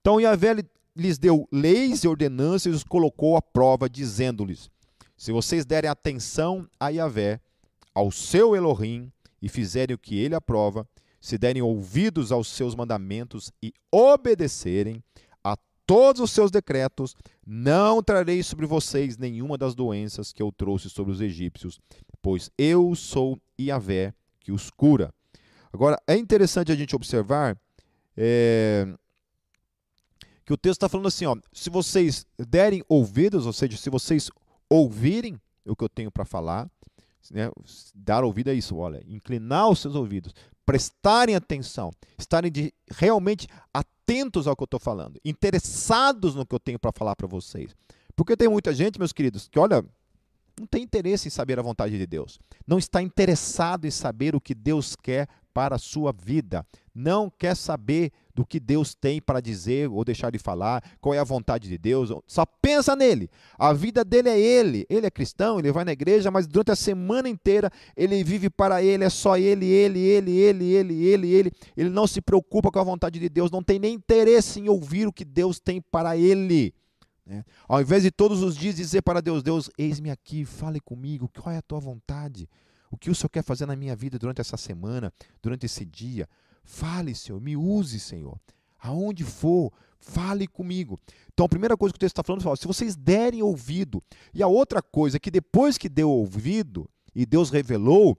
Então 0.00 0.18
Yahvé 0.18 0.64
lhes 0.96 1.18
deu 1.18 1.46
leis 1.52 2.02
e 2.04 2.08
ordenanças 2.08 2.72
e 2.72 2.76
os 2.76 2.82
colocou 2.82 3.36
à 3.36 3.42
prova, 3.42 3.90
dizendo-lhes: 3.90 4.70
se 5.18 5.32
vocês 5.32 5.66
derem 5.66 5.90
atenção 5.90 6.68
a 6.78 6.88
Yahvé, 6.90 7.40
ao 7.92 8.12
seu 8.12 8.54
Elohim, 8.54 9.12
e 9.42 9.48
fizerem 9.48 9.94
o 9.94 9.98
que 9.98 10.16
ele 10.16 10.34
aprova, 10.34 10.88
se 11.20 11.36
derem 11.36 11.60
ouvidos 11.60 12.30
aos 12.30 12.46
seus 12.48 12.74
mandamentos 12.74 13.50
e 13.60 13.74
obedecerem 13.90 15.02
a 15.42 15.56
todos 15.84 16.22
os 16.22 16.30
seus 16.30 16.52
decretos, 16.52 17.16
não 17.44 18.00
trarei 18.00 18.42
sobre 18.44 18.64
vocês 18.64 19.18
nenhuma 19.18 19.58
das 19.58 19.74
doenças 19.74 20.32
que 20.32 20.42
eu 20.42 20.52
trouxe 20.52 20.88
sobre 20.88 21.12
os 21.12 21.20
egípcios, 21.20 21.80
pois 22.22 22.48
eu 22.56 22.94
sou 22.94 23.40
Yahvé 23.60 24.14
que 24.38 24.52
os 24.52 24.70
cura. 24.70 25.12
Agora, 25.72 26.00
é 26.06 26.16
interessante 26.16 26.70
a 26.70 26.76
gente 26.76 26.94
observar 26.94 27.58
é, 28.16 28.86
que 30.44 30.52
o 30.52 30.56
texto 30.56 30.78
está 30.78 30.88
falando 30.88 31.08
assim: 31.08 31.26
ó, 31.26 31.36
se 31.52 31.68
vocês 31.68 32.24
derem 32.38 32.84
ouvidos, 32.88 33.46
ou 33.46 33.52
seja, 33.52 33.76
se 33.76 33.90
vocês 33.90 34.30
ouvirem 34.68 35.40
o 35.64 35.76
que 35.76 35.84
eu 35.84 35.88
tenho 35.88 36.10
para 36.10 36.24
falar, 36.24 36.70
né? 37.30 37.50
dar 37.94 38.24
ouvido 38.24 38.48
a 38.48 38.54
isso, 38.54 38.76
olha, 38.76 39.02
inclinar 39.06 39.68
os 39.68 39.80
seus 39.80 39.94
ouvidos, 39.94 40.34
prestarem 40.64 41.34
atenção, 41.34 41.90
estarem 42.18 42.50
de, 42.50 42.72
realmente 42.90 43.46
atentos 43.72 44.46
ao 44.46 44.56
que 44.56 44.62
eu 44.62 44.66
estou 44.66 44.80
falando, 44.80 45.18
interessados 45.24 46.34
no 46.34 46.46
que 46.46 46.54
eu 46.54 46.60
tenho 46.60 46.78
para 46.78 46.92
falar 46.92 47.16
para 47.16 47.26
vocês. 47.26 47.74
Porque 48.14 48.36
tem 48.36 48.48
muita 48.48 48.74
gente, 48.74 48.98
meus 48.98 49.12
queridos, 49.12 49.48
que 49.48 49.58
olha, 49.58 49.84
não 50.58 50.66
tem 50.66 50.82
interesse 50.82 51.28
em 51.28 51.30
saber 51.30 51.58
a 51.58 51.62
vontade 51.62 51.96
de 51.96 52.06
Deus, 52.06 52.38
não 52.66 52.78
está 52.78 53.00
interessado 53.00 53.86
em 53.86 53.90
saber 53.90 54.34
o 54.34 54.40
que 54.40 54.54
Deus 54.54 54.96
quer 54.96 55.28
para 55.54 55.76
a 55.76 55.78
sua 55.78 56.12
vida, 56.12 56.66
não 56.94 57.30
quer 57.30 57.56
saber 57.56 58.12
do 58.38 58.46
que 58.46 58.60
Deus 58.60 58.94
tem 58.94 59.20
para 59.20 59.40
dizer 59.40 59.90
ou 59.90 60.04
deixar 60.04 60.30
de 60.30 60.38
falar, 60.38 60.80
qual 61.00 61.12
é 61.12 61.18
a 61.18 61.24
vontade 61.24 61.68
de 61.68 61.76
Deus, 61.76 62.12
só 62.24 62.46
pensa 62.46 62.94
nele. 62.94 63.28
A 63.58 63.72
vida 63.72 64.04
dele 64.04 64.28
é 64.28 64.38
ele. 64.38 64.86
Ele 64.88 65.04
é 65.04 65.10
cristão, 65.10 65.58
ele 65.58 65.72
vai 65.72 65.84
na 65.84 65.90
igreja, 65.90 66.30
mas 66.30 66.46
durante 66.46 66.70
a 66.70 66.76
semana 66.76 67.28
inteira 67.28 67.68
ele 67.96 68.22
vive 68.22 68.48
para 68.48 68.80
ele, 68.80 69.02
é 69.02 69.10
só 69.10 69.36
ele, 69.36 69.66
ele, 69.66 69.98
ele, 69.98 70.30
ele, 70.30 70.72
ele, 70.72 71.04
ele, 71.04 71.34
ele. 71.34 71.52
Ele 71.76 71.90
não 71.90 72.06
se 72.06 72.20
preocupa 72.20 72.70
com 72.70 72.78
a 72.78 72.84
vontade 72.84 73.18
de 73.18 73.28
Deus, 73.28 73.50
não 73.50 73.60
tem 73.60 73.80
nem 73.80 73.94
interesse 73.94 74.60
em 74.60 74.68
ouvir 74.68 75.08
o 75.08 75.12
que 75.12 75.24
Deus 75.24 75.58
tem 75.58 75.80
para 75.80 76.16
ele. 76.16 76.72
Né? 77.26 77.44
Ao 77.66 77.80
invés 77.80 78.04
de 78.04 78.12
todos 78.12 78.40
os 78.40 78.56
dias 78.56 78.76
dizer 78.76 79.02
para 79.02 79.20
Deus: 79.20 79.42
Deus, 79.42 79.68
eis-me 79.76 80.12
aqui, 80.12 80.44
fale 80.44 80.78
comigo, 80.78 81.28
qual 81.42 81.52
é 81.52 81.58
a 81.58 81.62
tua 81.62 81.80
vontade? 81.80 82.48
O 82.88 82.96
que 82.96 83.10
o 83.10 83.16
Senhor 83.16 83.30
quer 83.30 83.42
fazer 83.42 83.66
na 83.66 83.74
minha 83.74 83.96
vida 83.96 84.16
durante 84.16 84.40
essa 84.40 84.56
semana, 84.56 85.12
durante 85.42 85.66
esse 85.66 85.84
dia? 85.84 86.28
Fale, 86.68 87.14
Senhor, 87.14 87.40
me 87.40 87.56
use, 87.56 87.98
Senhor. 87.98 88.38
aonde 88.78 89.24
for, 89.24 89.72
fale 89.98 90.46
comigo. 90.46 91.00
Então 91.32 91.46
a 91.46 91.48
primeira 91.48 91.78
coisa 91.78 91.94
que 91.94 91.96
o 91.96 91.98
texto 91.98 92.12
está 92.12 92.22
falando 92.22 92.46
é: 92.46 92.56
se 92.56 92.66
vocês 92.66 92.94
derem 92.94 93.42
ouvido. 93.42 94.02
E 94.34 94.42
a 94.42 94.46
outra 94.46 94.82
coisa 94.82 95.16
é 95.16 95.20
que 95.20 95.30
depois 95.30 95.78
que 95.78 95.88
deu 95.88 96.10
ouvido 96.10 96.88
e 97.14 97.24
Deus 97.24 97.48
revelou, 97.48 98.16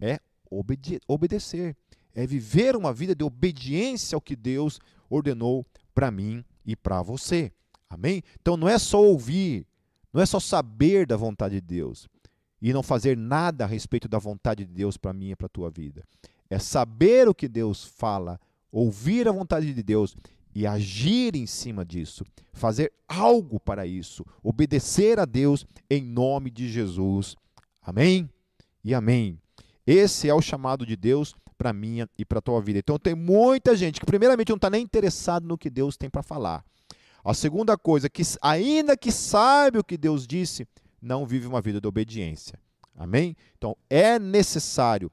é 0.00 0.18
obede 0.50 1.00
obedecer. 1.06 1.76
É 2.12 2.26
viver 2.26 2.74
uma 2.74 2.92
vida 2.92 3.14
de 3.14 3.22
obediência 3.22 4.16
ao 4.16 4.20
que 4.20 4.34
Deus 4.34 4.80
ordenou 5.08 5.64
para 5.94 6.10
mim 6.10 6.44
e 6.66 6.74
para 6.74 7.00
você. 7.00 7.52
Amém? 7.88 8.22
Então 8.40 8.56
não 8.56 8.68
é 8.68 8.76
só 8.76 9.00
ouvir, 9.00 9.66
não 10.12 10.20
é 10.20 10.26
só 10.26 10.40
saber 10.40 11.06
da 11.06 11.16
vontade 11.16 11.54
de 11.54 11.60
Deus 11.60 12.08
e 12.60 12.72
não 12.72 12.82
fazer 12.82 13.16
nada 13.16 13.64
a 13.64 13.68
respeito 13.68 14.08
da 14.08 14.18
vontade 14.18 14.64
de 14.64 14.72
Deus 14.72 14.96
para 14.96 15.12
mim 15.12 15.30
e 15.30 15.36
para 15.36 15.46
a 15.46 15.50
tua 15.50 15.70
vida. 15.70 16.04
É 16.50 16.58
saber 16.58 17.28
o 17.28 17.34
que 17.34 17.48
Deus 17.48 17.84
fala, 17.84 18.40
ouvir 18.70 19.28
a 19.28 19.32
vontade 19.32 19.72
de 19.72 19.82
Deus 19.82 20.16
e 20.54 20.66
agir 20.66 21.34
em 21.34 21.46
cima 21.46 21.84
disso, 21.84 22.24
fazer 22.52 22.92
algo 23.08 23.58
para 23.58 23.86
isso, 23.86 24.24
obedecer 24.42 25.18
a 25.18 25.24
Deus 25.24 25.66
em 25.90 26.02
nome 26.02 26.50
de 26.50 26.68
Jesus. 26.68 27.34
Amém? 27.82 28.30
E 28.82 28.94
amém. 28.94 29.38
Esse 29.86 30.28
é 30.28 30.34
o 30.34 30.40
chamado 30.40 30.86
de 30.86 30.96
Deus 30.96 31.34
para 31.58 31.72
minha 31.72 32.08
e 32.18 32.24
para 32.24 32.38
a 32.38 32.42
tua 32.42 32.60
vida. 32.60 32.78
Então 32.78 32.98
tem 32.98 33.14
muita 33.14 33.76
gente 33.76 34.00
que 34.00 34.06
primeiramente 34.06 34.50
não 34.50 34.56
está 34.56 34.70
nem 34.70 34.82
interessado 34.82 35.46
no 35.46 35.58
que 35.58 35.68
Deus 35.68 35.96
tem 35.96 36.08
para 36.08 36.22
falar. 36.22 36.64
A 37.24 37.32
segunda 37.32 37.76
coisa, 37.76 38.08
que 38.08 38.22
ainda 38.42 38.96
que 38.96 39.10
sabe 39.10 39.78
o 39.78 39.84
que 39.84 39.96
Deus 39.96 40.26
disse, 40.26 40.68
não 41.00 41.26
vive 41.26 41.46
uma 41.46 41.60
vida 41.60 41.80
de 41.80 41.88
obediência. 41.88 42.58
Amém? 42.96 43.36
Então 43.56 43.76
é 43.88 44.18
necessário 44.18 45.10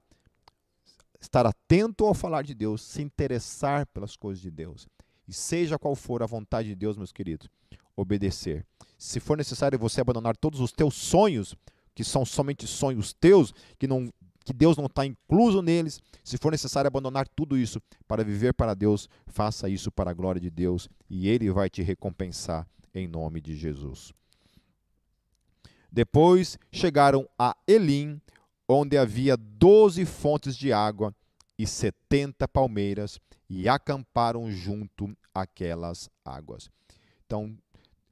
estar 1.21 1.45
atento 1.45 2.05
ao 2.05 2.13
falar 2.13 2.41
de 2.41 2.53
Deus, 2.55 2.81
se 2.81 3.01
interessar 3.01 3.86
pelas 3.88 4.15
coisas 4.15 4.41
de 4.41 4.49
Deus. 4.49 4.88
E 5.27 5.34
seja 5.34 5.77
qual 5.77 5.95
for 5.95 6.23
a 6.23 6.25
vontade 6.25 6.67
de 6.67 6.75
Deus, 6.75 6.97
meus 6.97 7.12
queridos, 7.12 7.47
obedecer. 7.95 8.65
Se 8.97 9.19
for 9.19 9.38
necessário 9.38 9.79
você 9.79 10.01
abandonar 10.01 10.36
todos 10.36 10.60
os 10.60 10.71
teus 10.71 10.95
sonhos, 10.95 11.55
que 11.93 12.03
são 12.03 12.25
somente 12.25 12.65
sonhos 12.65 13.13
teus, 13.13 13.53
que 13.77 13.88
não 13.88 14.10
que 14.43 14.53
Deus 14.53 14.75
não 14.75 14.88
está 14.88 15.05
incluso 15.05 15.62
neles. 15.62 16.01
Se 16.23 16.36
for 16.36 16.51
necessário 16.51 16.88
abandonar 16.88 17.27
tudo 17.27 17.55
isso 17.55 17.79
para 18.07 18.23
viver 18.23 18.53
para 18.53 18.73
Deus, 18.73 19.07
faça 19.27 19.69
isso 19.69 19.91
para 19.91 20.10
a 20.10 20.13
glória 20.13 20.41
de 20.41 20.49
Deus 20.49 20.89
e 21.07 21.29
Ele 21.29 21.51
vai 21.51 21.69
te 21.69 21.84
recompensar 21.84 22.67
em 22.93 23.07
nome 23.07 23.39
de 23.39 23.55
Jesus. 23.55 24.12
Depois 25.91 26.57
chegaram 26.71 27.27
a 27.38 27.55
Elim, 27.67 28.19
onde 28.71 28.97
havia 28.97 29.38
doze 29.38 30.05
fontes 30.05 30.55
de 30.55 30.71
água 30.71 31.13
e 31.57 31.67
setenta 31.67 32.47
palmeiras, 32.47 33.19
e 33.53 33.67
acamparam 33.67 34.49
junto 34.49 35.13
àquelas 35.34 36.10
águas. 36.23 36.69
Então, 37.25 37.53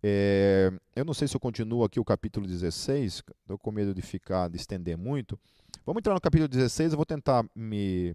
é, 0.03 0.69
eu 0.93 1.05
não 1.05 1.13
sei 1.13 1.29
se 1.29 1.35
eu 1.35 1.39
continuo 1.39 1.85
aqui 1.85 1.97
o 1.97 2.03
capítulo 2.03 2.45
16, 2.45 3.23
estou 3.41 3.57
com 3.57 3.71
medo 3.71 3.93
de 3.93 4.01
ficar, 4.01 4.49
de 4.49 4.57
estender 4.57 4.97
muito. 4.97 5.39
Vamos 5.85 6.01
entrar 6.01 6.13
no 6.13 6.19
capítulo 6.19 6.49
16, 6.49 6.91
eu 6.91 6.97
vou 6.97 7.05
tentar 7.05 7.45
me, 7.55 8.13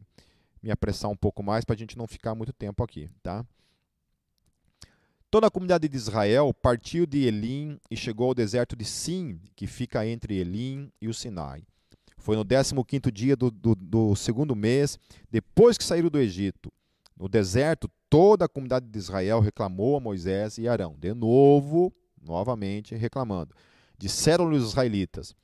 me 0.62 0.70
apressar 0.70 1.10
um 1.10 1.16
pouco 1.16 1.42
mais 1.42 1.64
para 1.64 1.74
a 1.74 1.78
gente 1.78 1.96
não 1.96 2.06
ficar 2.06 2.34
muito 2.34 2.52
tempo 2.52 2.84
aqui, 2.84 3.08
tá? 3.22 3.42
Toda 5.30 5.46
a 5.46 5.50
comunidade 5.50 5.88
de 5.88 5.96
Israel 5.96 6.52
partiu 6.52 7.06
de 7.06 7.24
Elim 7.24 7.80
e 7.90 7.96
chegou 7.96 8.28
ao 8.28 8.34
deserto 8.34 8.76
de 8.76 8.84
Sim, 8.84 9.40
que 9.56 9.66
fica 9.66 10.06
entre 10.06 10.36
Elim 10.36 10.92
e 11.00 11.08
o 11.08 11.14
Sinai. 11.14 11.64
Foi 12.24 12.36
no 12.36 12.44
15º 12.44 13.12
dia 13.12 13.36
do, 13.36 13.50
do, 13.50 13.74
do 13.74 14.16
segundo 14.16 14.56
mês, 14.56 14.98
depois 15.30 15.76
que 15.76 15.84
saíram 15.84 16.08
do 16.08 16.18
Egito. 16.18 16.72
No 17.14 17.28
deserto, 17.28 17.86
toda 18.08 18.46
a 18.46 18.48
comunidade 18.48 18.86
de 18.86 18.98
Israel 18.98 19.40
reclamou 19.40 19.94
a 19.94 20.00
Moisés 20.00 20.56
e 20.56 20.66
Arão. 20.66 20.96
De 20.98 21.12
novo, 21.12 21.92
novamente 22.22 22.94
reclamando. 22.94 23.54
Disseram-lhe 23.98 24.56
os 24.56 24.70
israelitas: 24.70 25.36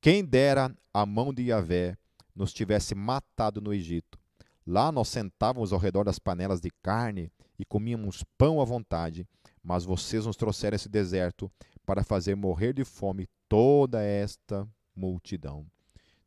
quem 0.00 0.24
dera 0.24 0.76
a 0.92 1.06
mão 1.06 1.32
de 1.32 1.44
Yahvé 1.44 1.96
nos 2.34 2.52
tivesse 2.52 2.96
matado 2.96 3.60
no 3.60 3.72
Egito. 3.72 4.18
Lá 4.66 4.90
nós 4.90 5.10
sentávamos 5.10 5.72
ao 5.72 5.78
redor 5.78 6.02
das 6.02 6.18
panelas 6.18 6.60
de 6.60 6.70
carne 6.82 7.30
e 7.56 7.64
comíamos 7.64 8.24
pão 8.36 8.60
à 8.60 8.64
vontade, 8.64 9.24
mas 9.62 9.84
vocês 9.84 10.26
nos 10.26 10.34
trouxeram 10.34 10.74
esse 10.74 10.88
deserto 10.88 11.48
para 11.86 12.02
fazer 12.02 12.34
morrer 12.34 12.72
de 12.72 12.84
fome 12.84 13.28
toda 13.48 14.02
esta 14.02 14.66
multidão. 14.96 15.64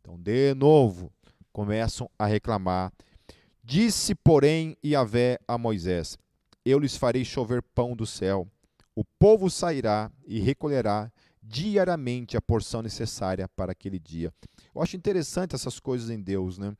Então, 0.07 0.17
de 0.17 0.53
novo, 0.53 1.11
começam 1.51 2.09
a 2.17 2.25
reclamar. 2.25 2.93
Disse, 3.61 4.15
porém, 4.15 4.77
Yahvé 4.83 5.37
a 5.45 5.57
Moisés: 5.57 6.17
Eu 6.63 6.79
lhes 6.79 6.95
farei 6.95 7.25
chover 7.25 7.61
pão 7.61 7.93
do 7.93 8.05
céu. 8.05 8.47
O 8.95 9.03
povo 9.03 9.49
sairá 9.49 10.09
e 10.25 10.39
recolherá 10.39 11.11
diariamente 11.43 12.37
a 12.37 12.41
porção 12.41 12.81
necessária 12.81 13.49
para 13.49 13.73
aquele 13.73 13.99
dia. 13.99 14.33
Eu 14.73 14.81
acho 14.81 14.95
interessante 14.95 15.53
essas 15.53 15.77
coisas 15.77 16.09
em 16.09 16.21
Deus, 16.21 16.57
né? 16.57 16.73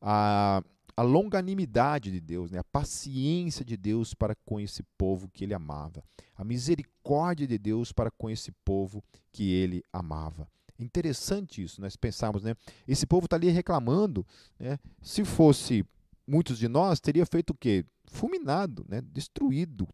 A, 0.00 0.62
a 0.96 1.02
longanimidade 1.02 2.10
de 2.10 2.18
Deus, 2.18 2.50
né? 2.50 2.60
a 2.60 2.64
paciência 2.64 3.62
de 3.62 3.76
Deus 3.76 4.14
para 4.14 4.34
com 4.46 4.58
esse 4.58 4.82
povo 4.96 5.28
que 5.28 5.44
ele 5.44 5.52
amava, 5.52 6.02
a 6.34 6.42
misericórdia 6.42 7.46
de 7.46 7.58
Deus 7.58 7.92
para 7.92 8.10
com 8.10 8.30
esse 8.30 8.50
povo 8.64 9.04
que 9.30 9.52
ele 9.52 9.82
amava. 9.92 10.48
Interessante 10.80 11.62
isso, 11.62 11.80
nós 11.80 11.96
pensarmos, 11.96 12.42
né? 12.42 12.54
Esse 12.88 13.06
povo 13.06 13.26
está 13.26 13.36
ali 13.36 13.50
reclamando, 13.50 14.26
né? 14.58 14.78
Se 15.02 15.24
fosse 15.24 15.84
muitos 16.26 16.58
de 16.58 16.68
nós, 16.68 17.00
teria 17.00 17.26
feito 17.26 17.50
o 17.50 17.54
quê? 17.54 17.84
Fulminado, 18.06 18.84
né? 18.88 19.00
Destruído, 19.00 19.86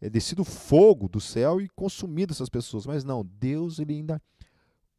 é, 0.00 0.10
descido 0.10 0.44
fogo 0.44 1.08
do 1.08 1.20
céu 1.20 1.60
e 1.60 1.68
consumido 1.68 2.32
essas 2.32 2.48
pessoas. 2.48 2.86
Mas 2.86 3.04
não, 3.04 3.24
Deus 3.24 3.78
ele 3.78 3.94
ainda 3.94 4.20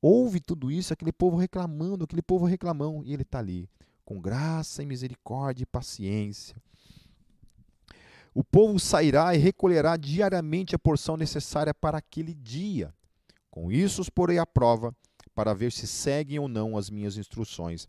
ouve 0.01 0.39
tudo 0.39 0.71
isso, 0.71 0.93
aquele 0.93 1.11
povo 1.11 1.35
reclamando, 1.35 2.05
aquele 2.05 2.21
povo 2.21 2.45
reclamão, 2.45 3.01
e 3.03 3.11
ele 3.11 3.23
está 3.23 3.39
ali, 3.39 3.69
com 4.05 4.21
graça 4.21 4.83
e 4.83 4.85
misericórdia 4.85 5.63
e 5.63 5.65
paciência. 5.65 6.55
O 8.33 8.43
povo 8.43 8.79
sairá 8.79 9.33
e 9.33 9.37
recolherá 9.37 9.97
diariamente 9.97 10.75
a 10.75 10.79
porção 10.79 11.17
necessária 11.17 11.73
para 11.73 11.97
aquele 11.97 12.33
dia. 12.33 12.93
Com 13.55 13.71
isso 13.71 14.01
os 14.01 14.09
porei 14.09 14.37
à 14.37 14.45
prova, 14.45 14.93
para 15.33 15.53
ver 15.53 15.71
se 15.71 15.87
seguem 15.87 16.37
ou 16.37 16.49
não 16.49 16.77
as 16.77 16.89
minhas 16.89 17.15
instruções. 17.15 17.87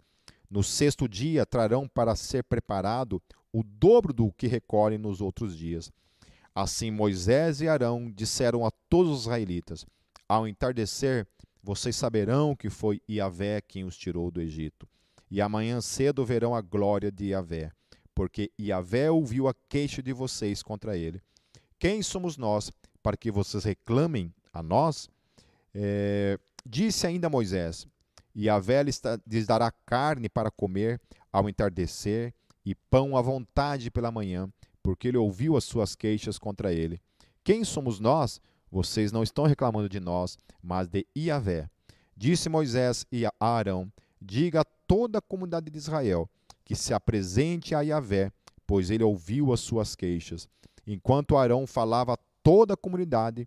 No 0.49 0.63
sexto 0.63 1.09
dia 1.09 1.45
trarão 1.45 1.89
para 1.89 2.15
ser 2.15 2.45
preparado 2.45 3.21
o 3.53 3.65
dobro 3.65 4.13
do 4.13 4.31
que 4.31 4.47
recolhem 4.47 4.97
nos 4.97 5.21
outros 5.21 5.59
dias. 5.59 5.91
Assim 6.55 6.93
Moisés 6.93 7.61
e 7.61 7.67
Arão 7.67 8.09
disseram 8.13 8.65
a 8.65 8.71
todos 8.89 9.11
os 9.11 9.21
israelitas: 9.23 9.85
Ao 10.29 10.47
entardecer, 10.47 11.27
vocês 11.61 11.97
saberão 11.97 12.55
que 12.55 12.71
foi 12.71 13.03
Iavé 13.11 13.61
quem 13.61 13.83
os 13.83 13.97
tirou 13.97 14.31
do 14.31 14.41
Egito. 14.41 14.87
E 15.29 15.41
amanhã 15.41 15.81
cedo 15.81 16.25
verão 16.25 16.55
a 16.55 16.61
glória 16.61 17.11
de 17.11 17.31
Iavé, 17.31 17.73
porque 18.15 18.53
Iavé 18.57 19.11
ouviu 19.11 19.49
a 19.49 19.55
queixa 19.69 20.01
de 20.01 20.13
vocês 20.13 20.63
contra 20.63 20.97
ele. 20.97 21.21
Quem 21.77 22.05
somos 22.05 22.37
nós 22.37 22.71
para 23.03 23.17
que 23.17 23.33
vocês 23.33 23.65
reclamem 23.65 24.33
a 24.53 24.63
nós? 24.63 25.09
É, 25.79 26.39
disse 26.65 27.07
ainda 27.07 27.29
Moisés: 27.29 27.87
Iavé 28.35 28.83
lhes 28.83 29.47
dará 29.47 29.71
carne 29.71 30.29
para 30.29 30.51
comer 30.51 30.99
ao 31.31 31.51
entardecer 31.51 32.33
e 32.65 32.75
pão 32.75 33.15
à 33.15 33.21
vontade 33.21 33.91
pela 33.91 34.11
manhã, 34.11 34.49
porque 34.83 35.09
ele 35.09 35.19
ouviu 35.19 35.55
as 35.55 35.65
suas 35.65 35.95
queixas 35.95 36.39
contra 36.39 36.73
ele. 36.73 36.99
Quem 37.45 37.63
somos 37.63 38.01
nós? 38.01 38.41
Vocês 38.71 39.13
não 39.13 39.23
estão 39.23 39.45
reclamando 39.45 39.89
de 39.89 40.01
nós, 40.01 40.39
mas 40.63 40.89
de 40.89 41.07
Iavé. 41.17 41.69
Disse 42.17 42.49
Moisés 42.49 43.05
a 43.39 43.47
Arão: 43.47 43.93
Diga 44.21 44.63
a 44.63 44.65
toda 44.65 45.19
a 45.19 45.23
comunidade 45.23 45.71
de 45.71 45.77
Israel 45.77 46.29
que 46.65 46.75
se 46.75 46.95
apresente 46.95 47.75
a 47.75 47.83
Iavé, 47.83 48.33
pois 48.67 48.91
ele 48.91 49.05
ouviu 49.05 49.53
as 49.53 49.61
suas 49.61 49.95
queixas. 49.95 50.49
Enquanto 50.87 51.37
Arão 51.37 51.67
falava 51.67 52.15
a 52.15 52.19
toda 52.43 52.75
a 52.75 52.77
comunidade, 52.77 53.47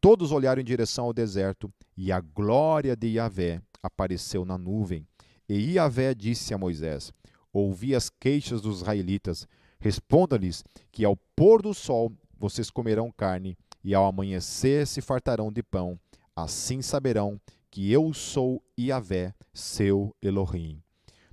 todos 0.00 0.32
olharam 0.32 0.60
em 0.60 0.64
direção 0.64 1.06
ao 1.06 1.12
deserto, 1.12 1.72
e 1.96 2.10
a 2.10 2.20
glória 2.20 2.96
de 2.96 3.08
Iavé 3.08 3.60
apareceu 3.82 4.44
na 4.44 4.56
nuvem. 4.56 5.06
E 5.48 5.72
Iavé 5.72 6.14
disse 6.14 6.54
a 6.54 6.58
Moisés: 6.58 7.12
Ouvi 7.52 7.94
as 7.94 8.08
queixas 8.08 8.60
dos 8.60 8.78
israelitas, 8.78 9.46
Responda-lhes 9.80 10.62
que 10.92 11.04
ao 11.06 11.16
pôr 11.34 11.62
do 11.62 11.72
sol 11.72 12.12
vocês 12.38 12.70
comerão 12.70 13.10
carne, 13.10 13.56
e 13.82 13.94
ao 13.94 14.04
amanhecer 14.04 14.86
se 14.86 15.00
fartarão 15.00 15.50
de 15.50 15.62
pão. 15.62 15.98
Assim 16.36 16.82
saberão 16.82 17.40
que 17.70 17.90
eu 17.90 18.12
sou 18.12 18.62
Iavé, 18.78 19.32
seu 19.54 20.14
Elohim. 20.20 20.82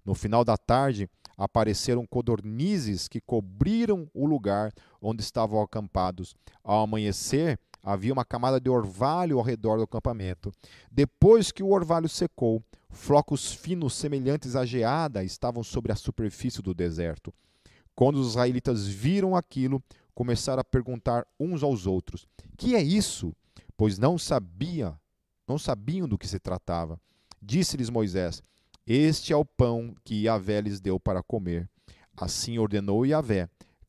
No 0.06 0.16
final 0.16 0.46
da 0.46 0.56
tarde, 0.56 1.10
apareceram 1.38 2.06
codornizes 2.06 3.10
que 3.10 3.20
cobriram 3.20 4.10
o 4.14 4.26
lugar 4.26 4.72
onde 5.02 5.22
estavam 5.22 5.62
acampados. 5.62 6.34
Ao 6.64 6.84
amanhecer, 6.84 7.60
havia 7.88 8.12
uma 8.12 8.26
camada 8.26 8.60
de 8.60 8.70
orvalho 8.70 9.38
ao 9.38 9.44
redor 9.44 9.78
do 9.78 9.84
acampamento. 9.84 10.52
Depois 10.92 11.54
que 11.54 11.64
o 11.64 11.72
orvalho 11.72 12.10
secou, 12.10 12.62
flocos 12.90 13.54
finos 13.54 13.94
semelhantes 13.94 14.58
à 14.58 14.66
geada 14.66 15.24
estavam 15.24 15.64
sobre 15.64 15.94
a 15.94 15.96
superfície 15.96 16.62
do 16.62 16.74
deserto. 16.74 17.34
Quando 17.96 18.18
os 18.18 18.32
israelitas 18.32 18.86
viram 18.86 19.38
aquilo, 19.38 19.82
começaram 20.14 20.60
a 20.60 20.66
perguntar 20.66 21.26
uns 21.40 21.64
aos 21.64 21.88
outros: 21.88 22.28
"Que 22.58 22.76
é 22.76 22.84
isso?" 22.84 23.34
Pois 23.78 23.98
não 23.98 24.18
sabia, 24.18 24.94
não 25.48 25.58
sabiam 25.58 26.10
do 26.10 26.18
que 26.18 26.28
se 26.28 26.40
tratava. 26.40 27.00
Disse-lhes 27.42 27.90
Moisés: 27.90 28.44
Este 28.86 29.32
é 29.32 29.38
o 29.38 29.46
pão 29.46 29.96
que 30.04 30.24
Yahvé 30.26 30.60
lhes 30.60 30.82
deu 30.82 31.00
para 31.00 31.24
comer. 31.24 31.70
Assim 32.18 32.58
ordenou 32.58 33.06
Yahvé: 33.06 33.48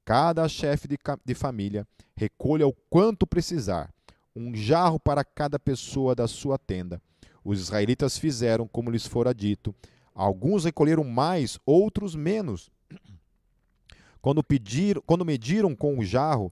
Cada 0.08 0.48
chefe 0.48 0.88
de, 0.88 0.96
de 1.22 1.34
família 1.34 1.86
recolha 2.16 2.66
o 2.66 2.72
quanto 2.88 3.26
precisar, 3.26 3.92
um 4.34 4.54
jarro 4.54 4.98
para 4.98 5.22
cada 5.22 5.58
pessoa 5.58 6.14
da 6.14 6.26
sua 6.26 6.56
tenda. 6.56 6.98
Os 7.44 7.60
israelitas 7.60 8.16
fizeram 8.16 8.66
como 8.66 8.90
lhes 8.90 9.06
fora 9.06 9.34
dito. 9.34 9.74
Alguns 10.14 10.64
recolheram 10.64 11.04
mais, 11.04 11.58
outros 11.66 12.16
menos. 12.16 12.70
Quando, 14.22 14.42
pediram, 14.42 15.02
quando 15.04 15.26
mediram 15.26 15.76
com 15.76 15.98
o 15.98 16.02
jarro, 16.02 16.50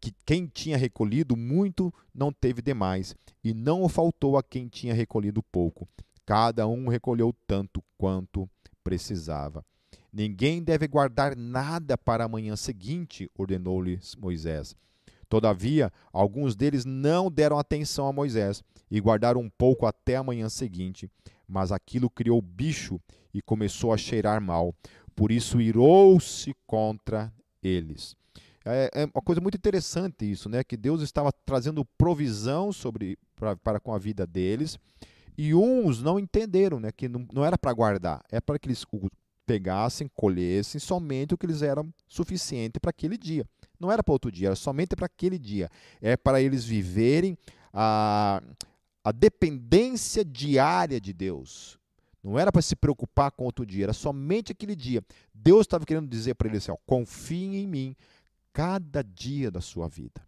que 0.00 0.12
quem 0.26 0.48
tinha 0.48 0.76
recolhido 0.76 1.36
muito 1.36 1.94
não 2.12 2.32
teve 2.32 2.60
demais, 2.60 3.14
e 3.44 3.54
não 3.54 3.88
faltou 3.88 4.36
a 4.36 4.42
quem 4.42 4.66
tinha 4.66 4.92
recolhido 4.92 5.40
pouco. 5.40 5.88
Cada 6.26 6.66
um 6.66 6.88
recolheu 6.88 7.32
tanto 7.46 7.80
quanto 7.96 8.50
precisava. 8.82 9.64
Ninguém 10.12 10.62
deve 10.62 10.88
guardar 10.88 11.36
nada 11.36 11.96
para 11.96 12.24
a 12.24 12.28
manhã 12.28 12.56
seguinte, 12.56 13.30
ordenou-lhes 13.36 14.16
Moisés. 14.16 14.74
Todavia, 15.28 15.92
alguns 16.10 16.56
deles 16.56 16.84
não 16.84 17.30
deram 17.30 17.58
atenção 17.58 18.06
a 18.06 18.12
Moisés 18.12 18.64
e 18.90 18.98
guardaram 19.00 19.40
um 19.40 19.50
pouco 19.50 19.84
até 19.84 20.16
a 20.16 20.22
manhã 20.22 20.48
seguinte. 20.48 21.10
Mas 21.46 21.70
aquilo 21.70 22.08
criou 22.08 22.40
bicho 22.40 22.98
e 23.32 23.42
começou 23.42 23.92
a 23.92 23.98
cheirar 23.98 24.40
mal. 24.40 24.74
Por 25.14 25.30
isso 25.30 25.60
irou-se 25.60 26.54
contra 26.66 27.32
eles. 27.62 28.16
É, 28.64 28.90
é, 28.94 29.04
uma 29.04 29.22
coisa 29.22 29.40
muito 29.40 29.56
interessante 29.56 30.30
isso, 30.30 30.48
né? 30.48 30.62
Que 30.62 30.76
Deus 30.76 31.02
estava 31.02 31.32
trazendo 31.32 31.84
provisão 31.84 32.72
sobre 32.72 33.18
pra, 33.34 33.56
para 33.56 33.80
com 33.80 33.94
a 33.94 33.98
vida 33.98 34.26
deles 34.26 34.78
e 35.36 35.54
uns 35.54 36.02
não 36.02 36.18
entenderam, 36.18 36.80
né? 36.80 36.90
Que 36.92 37.08
não, 37.08 37.26
não 37.32 37.44
era 37.44 37.56
para 37.56 37.72
guardar, 37.72 38.22
é 38.30 38.40
para 38.40 38.58
que 38.58 38.68
eles 38.68 38.84
pegassem, 39.48 40.10
colhessem 40.14 40.78
somente 40.78 41.32
o 41.32 41.38
que 41.38 41.46
eles 41.46 41.62
eram 41.62 41.90
suficiente 42.06 42.78
para 42.78 42.90
aquele 42.90 43.16
dia. 43.16 43.46
Não 43.80 43.90
era 43.90 44.02
para 44.04 44.12
outro 44.12 44.30
dia, 44.30 44.48
era 44.48 44.54
somente 44.54 44.94
para 44.94 45.06
aquele 45.06 45.38
dia. 45.38 45.70
É 46.02 46.18
para 46.18 46.42
eles 46.42 46.66
viverem 46.66 47.38
a, 47.72 48.42
a 49.02 49.10
dependência 49.10 50.22
diária 50.22 51.00
de 51.00 51.14
Deus. 51.14 51.78
Não 52.22 52.38
era 52.38 52.52
para 52.52 52.60
se 52.60 52.76
preocupar 52.76 53.30
com 53.30 53.44
outro 53.44 53.64
dia, 53.64 53.84
era 53.84 53.94
somente 53.94 54.52
aquele 54.52 54.76
dia. 54.76 55.02
Deus 55.32 55.62
estava 55.62 55.86
querendo 55.86 56.08
dizer 56.08 56.34
para 56.34 56.48
eles 56.48 56.64
assim: 56.64 56.72
ó, 56.72 56.76
confiem 56.84 57.56
em 57.56 57.66
mim 57.66 57.96
cada 58.52 59.02
dia 59.02 59.50
da 59.50 59.62
sua 59.62 59.88
vida. 59.88 60.20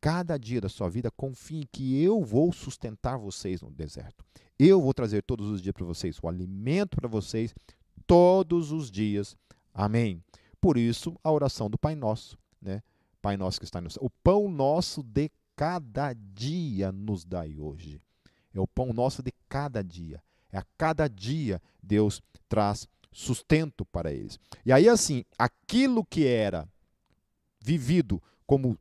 Cada 0.00 0.38
dia 0.38 0.60
da 0.60 0.68
sua 0.68 0.88
vida, 0.88 1.10
confie 1.10 1.66
que 1.72 2.00
eu 2.00 2.22
vou 2.22 2.52
sustentar 2.52 3.18
vocês 3.18 3.60
no 3.60 3.70
deserto. 3.70 4.24
Eu 4.58 4.80
vou 4.80 4.94
trazer 4.94 5.22
todos 5.22 5.46
os 5.48 5.60
dias 5.60 5.72
para 5.72 5.84
vocês 5.84 6.18
o 6.22 6.28
alimento 6.28 6.96
para 6.96 7.08
vocês 7.08 7.52
todos 8.10 8.72
os 8.72 8.90
dias. 8.90 9.36
Amém. 9.72 10.20
Por 10.60 10.76
isso, 10.76 11.16
a 11.22 11.30
oração 11.30 11.70
do 11.70 11.78
Pai 11.78 11.94
Nosso, 11.94 12.36
né? 12.60 12.82
Pai 13.22 13.36
Nosso 13.36 13.60
que 13.60 13.64
está 13.64 13.80
no 13.80 13.88
céu. 13.88 14.02
O 14.02 14.10
pão 14.10 14.50
nosso 14.50 15.00
de 15.00 15.30
cada 15.54 16.12
dia 16.12 16.90
nos 16.90 17.24
dai 17.24 17.56
hoje. 17.56 18.00
É 18.52 18.58
o 18.58 18.66
pão 18.66 18.92
nosso 18.92 19.22
de 19.22 19.32
cada 19.48 19.80
dia. 19.80 20.20
É 20.50 20.58
a 20.58 20.64
cada 20.76 21.06
dia 21.06 21.62
Deus 21.80 22.20
traz 22.48 22.88
sustento 23.12 23.84
para 23.84 24.12
eles. 24.12 24.40
E 24.66 24.72
aí, 24.72 24.88
assim, 24.88 25.24
aquilo 25.38 26.04
que 26.04 26.26
era 26.26 26.68
vivido 27.60 28.20
como 28.44 28.76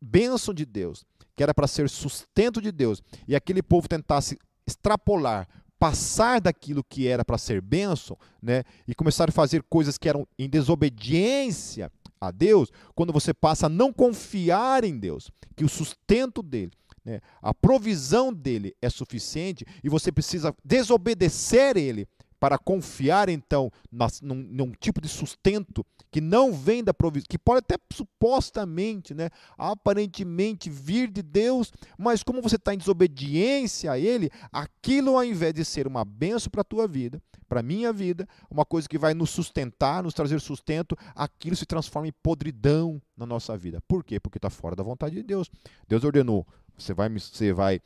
bênção 0.00 0.52
de 0.52 0.66
Deus, 0.66 1.04
que 1.36 1.44
era 1.44 1.54
para 1.54 1.68
ser 1.68 1.88
sustento 1.88 2.60
de 2.60 2.72
Deus, 2.72 3.00
e 3.28 3.36
aquele 3.36 3.62
povo 3.62 3.86
tentasse 3.86 4.36
extrapolar, 4.66 5.48
passar 5.84 6.40
daquilo 6.40 6.82
que 6.82 7.06
era 7.06 7.22
para 7.22 7.36
ser 7.36 7.60
bênção, 7.60 8.16
né, 8.40 8.64
e 8.88 8.94
começar 8.94 9.28
a 9.28 9.32
fazer 9.32 9.62
coisas 9.64 9.98
que 9.98 10.08
eram 10.08 10.26
em 10.38 10.48
desobediência 10.48 11.92
a 12.18 12.30
Deus, 12.30 12.72
quando 12.94 13.12
você 13.12 13.34
passa 13.34 13.66
a 13.66 13.68
não 13.68 13.92
confiar 13.92 14.82
em 14.82 14.98
Deus, 14.98 15.30
que 15.54 15.62
o 15.62 15.68
sustento 15.68 16.42
dele, 16.42 16.72
né, 17.04 17.20
a 17.42 17.52
provisão 17.52 18.32
dele 18.32 18.74
é 18.80 18.88
suficiente 18.88 19.66
e 19.84 19.90
você 19.90 20.10
precisa 20.10 20.54
desobedecer 20.64 21.76
ele 21.76 22.08
para 22.44 22.58
confiar 22.58 23.30
então 23.30 23.72
nas, 23.90 24.20
num, 24.20 24.34
num, 24.34 24.70
tipo 24.72 25.00
de 25.00 25.08
sustento 25.08 25.82
que 26.10 26.20
não 26.20 26.52
vem 26.52 26.84
da 26.84 26.92
provisão, 26.92 27.26
que 27.26 27.38
pode 27.38 27.60
até 27.60 27.76
supostamente, 27.90 29.14
né, 29.14 29.30
aparentemente 29.56 30.68
vir 30.68 31.10
de 31.10 31.22
Deus, 31.22 31.72
mas 31.96 32.22
como 32.22 32.42
você 32.42 32.56
está 32.56 32.74
em 32.74 32.76
desobediência 32.76 33.90
a 33.90 33.98
Ele, 33.98 34.30
aquilo 34.52 35.16
ao 35.16 35.24
invés 35.24 35.54
de 35.54 35.64
ser 35.64 35.86
uma 35.86 36.04
benção 36.04 36.50
para 36.50 36.60
a 36.60 36.64
tua 36.64 36.86
vida, 36.86 37.18
para 37.48 37.60
a 37.60 37.62
minha 37.62 37.90
vida, 37.94 38.28
uma 38.50 38.66
coisa 38.66 38.86
que 38.86 38.98
vai 38.98 39.14
nos 39.14 39.30
sustentar, 39.30 40.02
nos 40.02 40.12
trazer 40.12 40.38
sustento, 40.38 40.94
aquilo 41.14 41.56
se 41.56 41.64
transforma 41.64 42.08
em 42.08 42.14
podridão 42.22 43.00
na 43.16 43.24
nossa 43.24 43.56
vida. 43.56 43.80
Por 43.88 44.04
quê? 44.04 44.20
Porque 44.20 44.36
está 44.36 44.50
fora 44.50 44.76
da 44.76 44.82
vontade 44.82 45.14
de 45.14 45.22
Deus. 45.22 45.50
Deus 45.88 46.04
ordenou, 46.04 46.46
você 46.76 46.92
vai, 46.92 47.08
você 47.08 47.54
vai 47.54 47.80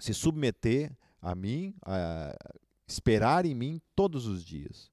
se 0.00 0.12
submeter 0.12 0.90
a 1.22 1.36
mim, 1.36 1.72
a, 1.86 2.34
esperar 2.86 3.46
em 3.46 3.54
mim 3.54 3.80
todos 3.94 4.26
os 4.26 4.44
dias. 4.44 4.90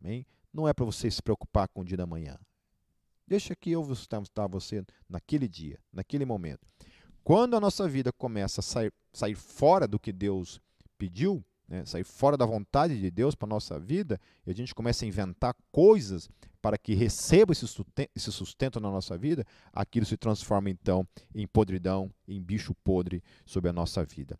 Amém? 0.00 0.26
Não 0.52 0.66
é 0.68 0.72
para 0.72 0.84
você 0.84 1.10
se 1.10 1.22
preocupar 1.22 1.68
com 1.68 1.80
o 1.82 1.84
dia 1.84 1.96
da 1.96 2.06
manhã. 2.06 2.38
Deixa 3.26 3.56
que 3.56 3.70
eu 3.70 3.82
vou 3.82 3.94
estar 3.94 4.46
você 4.46 4.84
naquele 5.08 5.48
dia, 5.48 5.78
naquele 5.92 6.24
momento. 6.24 6.66
Quando 7.24 7.56
a 7.56 7.60
nossa 7.60 7.88
vida 7.88 8.12
começa 8.12 8.60
a 8.60 8.62
sair, 8.62 8.92
sair 9.12 9.34
fora 9.34 9.88
do 9.88 9.98
que 9.98 10.12
Deus 10.12 10.60
pediu, 10.96 11.44
né, 11.68 11.84
sair 11.84 12.04
fora 12.04 12.36
da 12.36 12.46
vontade 12.46 13.00
de 13.00 13.10
Deus 13.10 13.34
para 13.34 13.46
a 13.46 13.50
nossa 13.50 13.80
vida, 13.80 14.20
e 14.46 14.50
a 14.50 14.54
gente 14.54 14.74
começa 14.74 15.04
a 15.04 15.08
inventar 15.08 15.56
coisas 15.72 16.30
para 16.62 16.78
que 16.78 16.94
receba 16.94 17.52
esse 17.52 17.66
sustento, 17.66 18.10
esse 18.14 18.30
sustento 18.30 18.80
na 18.80 18.90
nossa 18.90 19.18
vida, 19.18 19.44
aquilo 19.72 20.06
se 20.06 20.16
transforma 20.16 20.70
então 20.70 21.06
em 21.34 21.46
podridão, 21.46 22.12
em 22.26 22.40
bicho 22.40 22.74
podre 22.84 23.22
sobre 23.44 23.70
a 23.70 23.72
nossa 23.72 24.04
vida. 24.04 24.38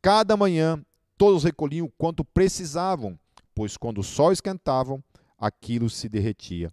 Cada 0.00 0.36
manhã 0.36 0.80
Todos 1.18 1.44
recolhiam 1.44 1.90
quanto 1.96 2.24
precisavam, 2.24 3.18
pois 3.54 3.76
quando 3.76 3.98
o 3.98 4.04
sol 4.04 4.32
esquentava, 4.32 5.02
aquilo 5.38 5.88
se 5.88 6.08
derretia. 6.08 6.70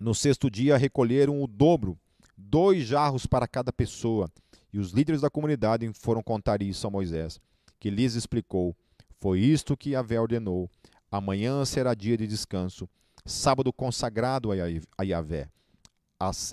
No 0.00 0.14
sexto 0.14 0.50
dia 0.50 0.76
recolheram 0.76 1.42
o 1.42 1.46
dobro, 1.46 1.98
dois 2.36 2.84
jarros 2.84 3.26
para 3.26 3.46
cada 3.46 3.72
pessoa, 3.72 4.30
e 4.72 4.78
os 4.78 4.90
líderes 4.90 5.20
da 5.20 5.30
comunidade 5.30 5.90
foram 5.94 6.22
contar 6.22 6.62
isso 6.62 6.86
a 6.86 6.90
Moisés, 6.90 7.40
que 7.78 7.90
lhes 7.90 8.14
explicou: 8.14 8.74
Foi 9.20 9.38
isto 9.38 9.76
que 9.76 9.90
Yahvé 9.90 10.20
ordenou. 10.20 10.68
Amanhã 11.10 11.64
será 11.64 11.92
dia 11.92 12.16
de 12.16 12.26
descanso, 12.26 12.88
sábado 13.24 13.72
consagrado 13.72 14.50
a 14.52 15.02
Yahvé. 15.04 15.48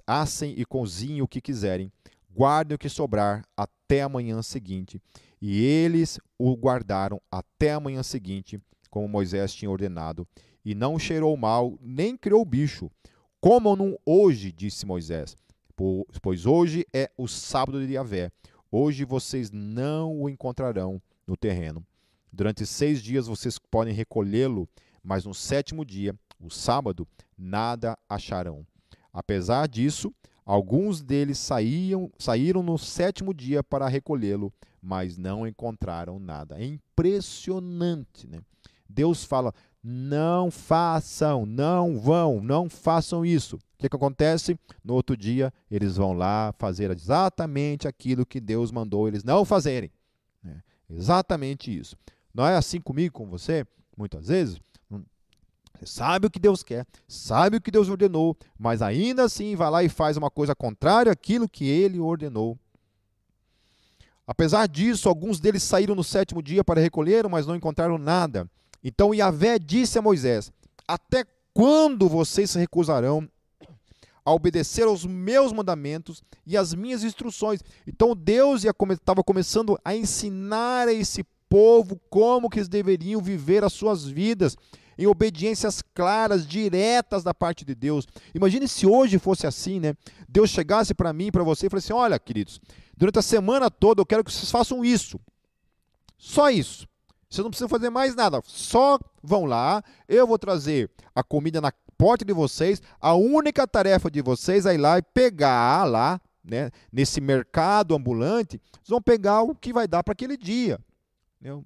Assem 0.05 0.53
e 0.57 0.65
cozinhem 0.65 1.21
o 1.21 1.27
que 1.27 1.41
quiserem, 1.41 1.91
guardem 2.29 2.75
o 2.75 2.79
que 2.79 2.89
sobrar 2.89 3.43
até 3.55 4.01
a 4.01 4.09
manhã 4.09 4.41
seguinte. 4.41 5.01
E 5.41 5.63
eles 5.63 6.19
o 6.37 6.55
guardaram 6.55 7.21
até 7.31 7.73
a 7.73 7.79
manhã 7.79 8.01
seguinte, 8.03 8.59
como 8.89 9.07
Moisés 9.07 9.53
tinha 9.53 9.69
ordenado, 9.69 10.27
e 10.65 10.73
não 10.73 10.97
cheirou 10.97 11.35
mal, 11.37 11.77
nem 11.81 12.17
criou 12.17 12.43
bicho. 12.43 12.89
Comam-no 13.39 13.99
hoje, 14.05 14.51
disse 14.51 14.85
Moisés, 14.85 15.35
pois 16.21 16.45
hoje 16.45 16.85
é 16.93 17.09
o 17.17 17.27
sábado 17.27 17.85
de 17.85 17.93
Yahvé. 17.93 18.31
Hoje 18.71 19.05
vocês 19.05 19.51
não 19.51 20.21
o 20.21 20.29
encontrarão 20.29 21.01
no 21.25 21.37
terreno. 21.37 21.85
Durante 22.33 22.65
seis 22.65 23.01
dias 23.01 23.27
vocês 23.27 23.57
podem 23.57 23.93
recolhê-lo, 23.93 24.67
mas 25.03 25.25
no 25.25 25.33
sétimo 25.33 25.85
dia, 25.85 26.15
o 26.39 26.49
sábado, 26.49 27.07
nada 27.37 27.97
acharão. 28.09 28.65
Apesar 29.13 29.67
disso, 29.67 30.13
Alguns 30.47 31.01
deles 31.01 31.37
saíam, 31.39 32.09
saíram 32.17 32.63
no 32.63 32.77
sétimo 32.77 33.33
dia 33.33 33.61
para 33.61 33.89
recolhê-lo, 33.89 34.53
mas 34.87 35.17
não 35.17 35.45
encontraram 35.45 36.17
nada. 36.17 36.57
É 36.57 36.63
impressionante, 36.65 38.25
né? 38.25 38.39
Deus 38.87 39.25
fala: 39.25 39.53
não 39.83 40.49
façam, 40.49 41.45
não 41.45 41.99
vão, 41.99 42.41
não 42.41 42.69
façam 42.69 43.25
isso. 43.25 43.57
O 43.57 43.59
que, 43.77 43.89
que 43.89 43.95
acontece? 43.95 44.57
No 44.81 44.93
outro 44.93 45.17
dia, 45.17 45.53
eles 45.69 45.97
vão 45.97 46.13
lá 46.13 46.53
fazer 46.57 46.89
exatamente 46.89 47.85
aquilo 47.85 48.25
que 48.25 48.39
Deus 48.39 48.71
mandou 48.71 49.09
eles 49.09 49.25
não 49.25 49.43
fazerem. 49.43 49.91
Né? 50.41 50.63
Exatamente 50.89 51.77
isso. 51.77 51.97
Não 52.33 52.47
é 52.47 52.55
assim 52.55 52.79
comigo, 52.79 53.13
com 53.13 53.27
você? 53.27 53.67
Muitas 53.97 54.29
vezes, 54.29 54.57
você 54.89 55.85
sabe 55.85 56.27
o 56.27 56.31
que 56.31 56.39
Deus 56.39 56.63
quer, 56.63 56.85
sabe 57.09 57.57
o 57.57 57.61
que 57.61 57.69
Deus 57.69 57.89
ordenou, 57.89 58.37
mas 58.57 58.81
ainda 58.81 59.25
assim 59.25 59.53
vai 59.53 59.69
lá 59.69 59.83
e 59.83 59.89
faz 59.89 60.15
uma 60.15 60.31
coisa 60.31 60.55
contrária 60.55 61.11
àquilo 61.11 61.49
que 61.49 61.67
ele 61.67 61.99
ordenou. 61.99 62.57
Apesar 64.27 64.67
disso, 64.67 65.07
alguns 65.07 65.39
deles 65.39 65.63
saíram 65.63 65.95
no 65.95 66.03
sétimo 66.03 66.41
dia 66.43 66.61
para 66.61 66.81
recolher, 66.81 67.27
mas 67.29 67.47
não 67.47 67.55
encontraram 67.55 67.97
nada. 67.97 68.49
Então 68.83 69.13
Yahvé 69.13 69.57
disse 69.57 69.97
a 69.97 70.01
Moisés: 70.01 70.51
Até 70.85 71.23
quando 71.53 72.09
vocês 72.09 72.51
se 72.51 72.59
recusarão 72.59 73.27
a 74.25 74.33
obedecer 74.33 74.83
aos 74.83 75.05
meus 75.05 75.53
mandamentos 75.53 76.21
e 76.45 76.57
às 76.57 76.73
minhas 76.73 77.05
instruções. 77.05 77.61
Então 77.87 78.13
Deus 78.13 78.65
estava 78.65 79.23
começando 79.23 79.79
a 79.85 79.95
ensinar 79.95 80.89
a 80.89 80.93
esse 80.93 81.25
povo 81.47 81.97
como 82.09 82.49
que 82.49 82.59
eles 82.59 82.67
deveriam 82.67 83.21
viver 83.21 83.63
as 83.63 83.71
suas 83.71 84.05
vidas 84.05 84.57
em 84.97 85.07
obediências 85.07 85.81
claras, 85.93 86.47
diretas 86.47 87.23
da 87.23 87.33
parte 87.33 87.63
de 87.63 87.75
Deus. 87.75 88.07
Imagine 88.33 88.67
se 88.67 88.85
hoje 88.85 89.19
fosse 89.19 89.45
assim, 89.45 89.79
né? 89.79 89.93
Deus 90.27 90.49
chegasse 90.49 90.93
para 90.93 91.13
mim, 91.13 91.31
para 91.31 91.43
você 91.43 91.67
e 91.67 91.69
falasse 91.69 91.91
assim: 91.91 91.99
"Olha, 91.99 92.19
queridos, 92.19 92.59
durante 92.95 93.19
a 93.19 93.21
semana 93.21 93.69
toda 93.69 94.01
eu 94.01 94.05
quero 94.05 94.23
que 94.23 94.31
vocês 94.31 94.49
façam 94.49 94.83
isso. 94.83 95.19
Só 96.17 96.49
isso. 96.49 96.87
Vocês 97.29 97.43
não 97.43 97.49
precisam 97.49 97.69
fazer 97.69 97.89
mais 97.89 98.15
nada. 98.15 98.41
Só 98.45 98.97
vão 99.21 99.45
lá, 99.45 99.83
eu 100.07 100.25
vou 100.25 100.39
trazer 100.39 100.89
a 101.13 101.23
comida 101.23 101.59
na 101.59 101.71
porta 101.97 102.23
de 102.23 102.31
vocês, 102.31 102.81
a 103.01 103.15
única 103.15 103.67
tarefa 103.67 104.09
de 104.09 104.21
vocês 104.21 104.65
é 104.65 104.75
ir 104.75 104.77
lá 104.77 104.99
e 104.99 105.01
pegar 105.01 105.83
lá, 105.83 106.21
né, 106.43 106.69
nesse 106.91 107.19
mercado 107.19 107.95
ambulante, 107.95 108.61
vocês 108.73 108.89
vão 108.89 109.01
pegar 109.01 109.41
o 109.41 109.55
que 109.55 109.73
vai 109.73 109.87
dar 109.87 110.03
para 110.03 110.13
aquele 110.13 110.37
dia. 110.37 110.79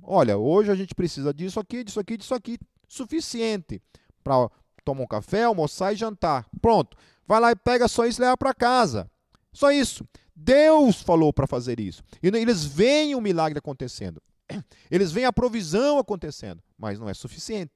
Olha, 0.01 0.37
hoje 0.37 0.71
a 0.71 0.75
gente 0.75 0.95
precisa 0.95 1.33
disso 1.33 1.59
aqui, 1.59 1.83
disso 1.83 1.99
aqui, 1.99 2.17
disso 2.17 2.33
aqui, 2.33 2.57
suficiente 2.91 3.81
para 4.21 4.49
tomar 4.83 5.03
um 5.03 5.07
café, 5.07 5.43
almoçar 5.43 5.93
e 5.93 5.95
jantar. 5.95 6.45
Pronto. 6.61 6.97
Vai 7.25 7.39
lá 7.39 7.51
e 7.51 7.55
pega 7.55 7.87
só 7.87 8.05
isso 8.05 8.21
e 8.21 8.23
leva 8.23 8.35
para 8.35 8.53
casa. 8.53 9.09
Só 9.53 9.71
isso. 9.71 10.05
Deus 10.35 11.01
falou 11.01 11.31
para 11.31 11.47
fazer 11.47 11.79
isso. 11.79 12.03
E 12.21 12.27
eles 12.27 12.65
veem 12.65 13.15
o 13.15 13.21
milagre 13.21 13.57
acontecendo. 13.59 14.21
Eles 14.89 15.11
veem 15.11 15.25
a 15.25 15.31
provisão 15.31 15.99
acontecendo, 15.99 16.61
mas 16.77 16.99
não 16.99 17.07
é 17.07 17.13
suficiente. 17.13 17.71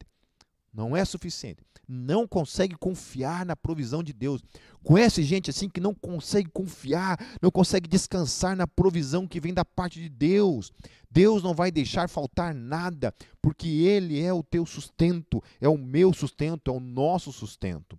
Não 0.76 0.96
é 0.96 1.06
suficiente. 1.06 1.64
Não 1.88 2.28
consegue 2.28 2.76
confiar 2.76 3.46
na 3.46 3.56
provisão 3.56 4.04
de 4.04 4.12
Deus. 4.12 4.44
Conhece 4.84 5.24
gente 5.24 5.50
assim 5.50 5.70
que 5.70 5.80
não 5.80 5.94
consegue 5.94 6.50
confiar, 6.50 7.18
não 7.42 7.50
consegue 7.50 7.88
descansar 7.88 8.58
na 8.58 8.68
provisão 8.68 9.26
que 9.26 9.40
vem 9.40 9.54
da 9.54 9.64
parte 9.64 10.02
de 10.02 10.10
Deus. 10.10 10.74
Deus 11.10 11.42
não 11.42 11.54
vai 11.54 11.72
deixar 11.72 12.10
faltar 12.10 12.54
nada, 12.54 13.14
porque 13.42 13.68
Ele 13.70 14.20
é 14.20 14.34
o 14.34 14.44
teu 14.44 14.66
sustento, 14.66 15.42
é 15.62 15.70
o 15.70 15.78
meu 15.78 16.12
sustento, 16.12 16.70
é 16.70 16.74
o 16.74 16.80
nosso 16.80 17.32
sustento. 17.32 17.98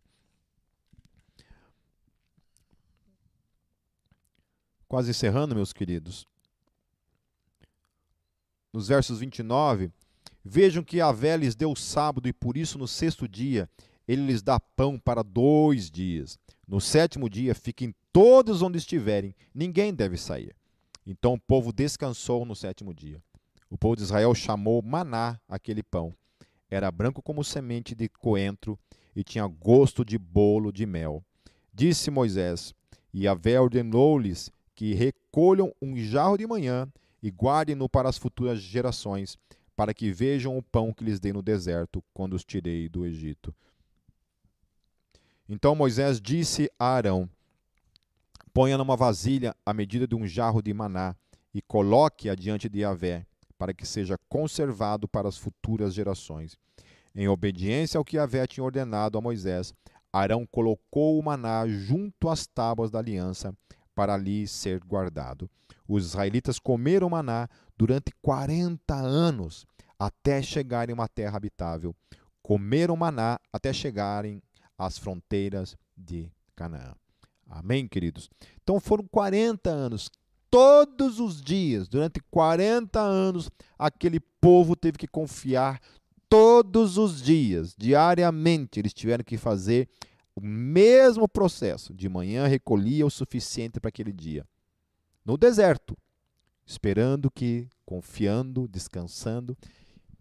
Quase 4.87 5.11
encerrando, 5.11 5.55
meus 5.55 5.73
queridos. 5.73 6.27
Nos 8.71 8.89
versos 8.89 9.21
29 9.21 9.91
Vejam 10.49 10.85
que 10.85 11.01
a 11.01 11.11
Vé 11.11 11.37
lhes 11.37 11.57
deu 11.57 11.75
sábado, 11.75 12.29
e 12.29 12.33
por 12.33 12.57
isso 12.57 12.79
no 12.79 12.87
sexto 12.87 13.27
dia 13.27 13.69
ele 14.07 14.27
lhes 14.27 14.43
dá 14.43 14.61
pão 14.61 14.97
para 14.97 15.21
dois 15.21 15.91
dias. 15.91 16.39
No 16.69 16.81
sétimo 16.81 17.29
dia 17.29 17.53
fiquem 17.53 17.93
todos 18.13 18.63
onde 18.63 18.79
estiverem, 18.79 19.35
ninguém 19.53 19.93
deve 19.93 20.17
sair. 20.17 20.55
Então 21.05 21.35
o 21.35 21.41
povo 21.41 21.73
descansou 21.73 22.45
no 22.45 22.55
sétimo 22.55 22.95
dia. 22.95 23.21
O 23.69 23.77
povo 23.77 23.97
de 23.97 24.03
Israel 24.03 24.33
chamou 24.37 24.81
maná 24.81 25.41
aquele 25.49 25.83
pão. 25.83 26.15
Era 26.71 26.93
branco 26.93 27.21
como 27.21 27.43
semente 27.43 27.93
de 27.93 28.09
coentro 28.09 28.79
e 29.17 29.25
tinha 29.25 29.49
gosto 29.49 30.05
de 30.05 30.17
bolo 30.17 30.71
de 30.71 30.87
mel. 30.87 31.25
Disse 31.75 32.09
Moisés, 32.09 32.73
e 33.13 33.27
a 33.27 33.35
Vé 33.35 33.61
ordenou-lhes 33.61 34.53
que 34.77 34.95
recolham 34.95 35.75
um 35.83 35.97
jarro 35.97 36.37
de 36.37 36.47
manhã 36.47 36.89
e 37.21 37.31
guardem-no 37.31 37.89
para 37.89 38.09
as 38.09 38.17
futuras 38.17 38.61
gerações, 38.61 39.37
para 39.77 39.93
que 39.93 40.11
vejam 40.11 40.57
o 40.57 40.63
pão 40.63 40.93
que 40.93 41.05
lhes 41.05 41.21
dei 41.21 41.33
no 41.33 41.43
deserto, 41.43 42.03
quando 42.15 42.33
os 42.33 42.45
tirei 42.45 42.89
do 42.89 43.05
Egito. 43.05 43.55
Então 45.49 45.77
Moisés 45.77 46.21
disse 46.21 46.71
a 46.79 46.87
Arão: 46.87 47.29
Ponha 48.53 48.79
numa 48.79 48.97
vasilha 48.97 49.55
a 49.65 49.75
medida 49.75 50.09
de 50.09 50.15
um 50.15 50.27
jarro 50.27 50.63
de 50.63 50.73
maná 50.73 51.15
e 51.55 51.61
coloque-a 51.61 52.35
diante 52.35 52.69
de 52.69 52.81
Yahvé, 52.81 53.27
para 53.59 53.75
que 53.75 53.87
seja 53.87 54.19
conservado 54.29 55.07
para 55.07 55.29
as 55.29 55.37
futuras 55.37 55.95
gerações. 55.95 56.57
Em 57.15 57.29
obediência 57.29 57.99
ao 57.99 58.05
que 58.05 58.17
Yahvé 58.17 58.47
tinha 58.47 58.65
ordenado 58.65 59.17
a 59.17 59.21
Moisés, 59.21 59.73
Arão 60.13 60.47
colocou 60.47 61.19
o 61.19 61.23
maná 61.23 61.67
junto 61.67 62.29
às 62.29 62.47
tábuas 62.47 62.91
da 62.91 62.99
aliança, 62.99 63.55
para 63.97 64.15
ali 64.15 64.47
ser 64.47 64.79
guardado. 64.85 65.51
Os 65.89 66.05
israelitas 66.05 66.59
comeram 66.59 67.09
maná 67.09 67.49
durante 67.77 68.13
40 68.21 68.95
anos, 68.95 69.67
até 69.99 70.43
chegarem 70.43 70.93
a 70.93 70.95
uma 70.95 71.09
terra 71.09 71.39
habitável. 71.39 71.97
Comeram 72.43 72.95
maná 72.95 73.41
até 73.51 73.73
chegarem 73.73 74.43
às 74.79 74.99
fronteiras 74.99 75.77
de 75.97 76.31
Canaã. 76.55 76.95
Amém, 77.49 77.89
queridos? 77.89 78.29
Então 78.63 78.79
foram 78.79 79.05
40 79.09 79.71
anos. 79.71 80.11
Todos 80.51 81.19
os 81.19 81.41
dias, 81.41 81.89
durante 81.89 82.21
40 82.31 83.01
anos, 83.01 83.51
aquele 83.79 84.21
povo 84.21 84.77
teve 84.77 84.99
que 84.99 85.09
confiar 85.09 85.81
todos 86.29 86.99
os 86.99 87.23
dias, 87.23 87.75
diariamente, 87.79 88.81
eles 88.81 88.93
tiveram 88.93 89.25
que 89.25 89.37
fazer 89.37 89.89
o 90.37 90.41
mesmo 90.41 91.27
processo. 91.27 91.95
De 91.95 92.09
manhã 92.09 92.47
recolhia 92.47 93.07
o 93.07 93.11
suficiente 93.11 93.81
para 93.81 93.89
aquele 93.89 94.13
dia. 94.13 94.47
No 95.25 95.37
deserto, 95.37 95.97
esperando 96.65 97.31
que, 97.31 97.67
confiando, 97.85 98.69
descansando, 98.69 99.57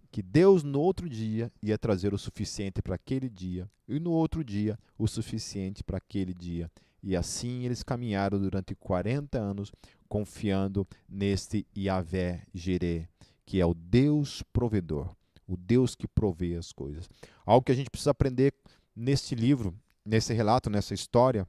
que 0.09 0.23
Deus 0.23 0.63
no 0.63 0.79
outro 0.79 1.09
dia 1.09 1.51
ia 1.61 1.77
trazer 1.77 2.13
o 2.13 2.17
suficiente 2.17 2.81
para 2.81 2.95
aquele 2.95 3.29
dia, 3.29 3.69
e 3.87 3.99
no 3.99 4.11
outro 4.11 4.43
dia 4.43 4.79
o 4.97 5.07
suficiente 5.07 5.83
para 5.83 5.97
aquele 5.97 6.33
dia. 6.33 6.71
E 7.03 7.15
assim 7.15 7.65
eles 7.65 7.83
caminharam 7.83 8.39
durante 8.39 8.73
40 8.73 9.37
anos, 9.37 9.71
confiando 10.07 10.87
neste 11.07 11.67
Yahvé 11.77 12.43
Jireh, 12.53 13.09
que 13.45 13.59
é 13.59 13.65
o 13.65 13.73
Deus 13.73 14.41
provedor, 14.53 15.13
o 15.45 15.57
Deus 15.57 15.93
que 15.95 16.07
provê 16.07 16.55
as 16.55 16.71
coisas. 16.71 17.09
Algo 17.45 17.65
que 17.65 17.71
a 17.73 17.75
gente 17.75 17.89
precisa 17.89 18.11
aprender 18.11 18.53
neste 18.95 19.35
livro 19.35 19.75
nesse 20.05 20.33
relato, 20.33 20.69
nessa 20.69 20.93
história, 20.93 21.47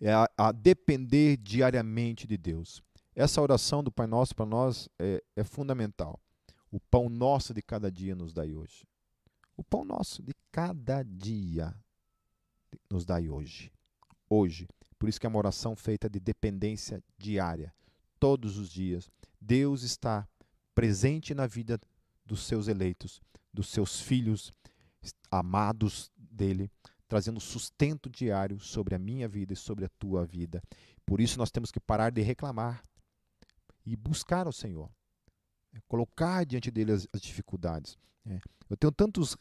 é 0.00 0.12
a, 0.12 0.30
a, 0.36 0.52
depender 0.52 1.36
diariamente 1.36 2.26
de 2.26 2.36
Deus. 2.36 2.82
Essa 3.14 3.42
oração 3.42 3.82
do 3.82 3.90
Pai 3.90 4.06
Nosso 4.06 4.34
para 4.34 4.46
nós 4.46 4.88
é, 4.98 5.22
é, 5.36 5.44
fundamental. 5.44 6.18
O 6.70 6.78
pão 6.78 7.08
nosso 7.08 7.52
de 7.52 7.62
cada 7.62 7.90
dia 7.90 8.14
nos 8.14 8.32
dai 8.32 8.54
hoje. 8.54 8.86
O 9.56 9.64
pão 9.64 9.84
nosso 9.84 10.22
de 10.22 10.32
cada 10.52 11.02
dia 11.02 11.74
nos 12.88 13.04
dai 13.04 13.28
hoje. 13.28 13.72
Hoje. 14.28 14.68
Por 14.98 15.08
isso 15.08 15.18
que 15.18 15.26
é 15.26 15.28
uma 15.28 15.38
oração 15.38 15.74
feita 15.74 16.08
de 16.08 16.20
dependência 16.20 17.02
diária. 17.16 17.74
Todos 18.20 18.56
os 18.56 18.68
dias. 18.70 19.10
Deus 19.40 19.82
está 19.82 20.28
presente 20.74 21.34
na 21.34 21.46
vida 21.46 21.80
dos 22.24 22.44
seus 22.44 22.68
eleitos, 22.68 23.20
dos 23.52 23.68
seus 23.68 24.00
filhos 24.00 24.52
amados 25.30 26.10
dele, 26.16 26.70
trazendo 27.08 27.40
sustento 27.40 28.10
diário 28.10 28.60
sobre 28.60 28.94
a 28.94 28.98
minha 28.98 29.26
vida 29.26 29.54
e 29.54 29.56
sobre 29.56 29.84
a 29.86 29.88
tua 29.98 30.26
vida. 30.26 30.62
Por 31.06 31.20
isso 31.20 31.38
nós 31.38 31.50
temos 31.50 31.72
que 31.72 31.80
parar 31.80 32.10
de 32.10 32.20
reclamar 32.20 32.82
e 33.84 33.96
buscar 33.96 34.46
ao 34.46 34.52
Senhor. 34.52 34.90
É, 35.72 35.80
colocar 35.88 36.44
diante 36.44 36.70
dele 36.70 36.92
as, 36.92 37.08
as 37.12 37.20
dificuldades. 37.20 37.96
É. 38.26 38.38
Eu 38.68 38.76
tenho 38.76 38.92
tantos 38.92 39.36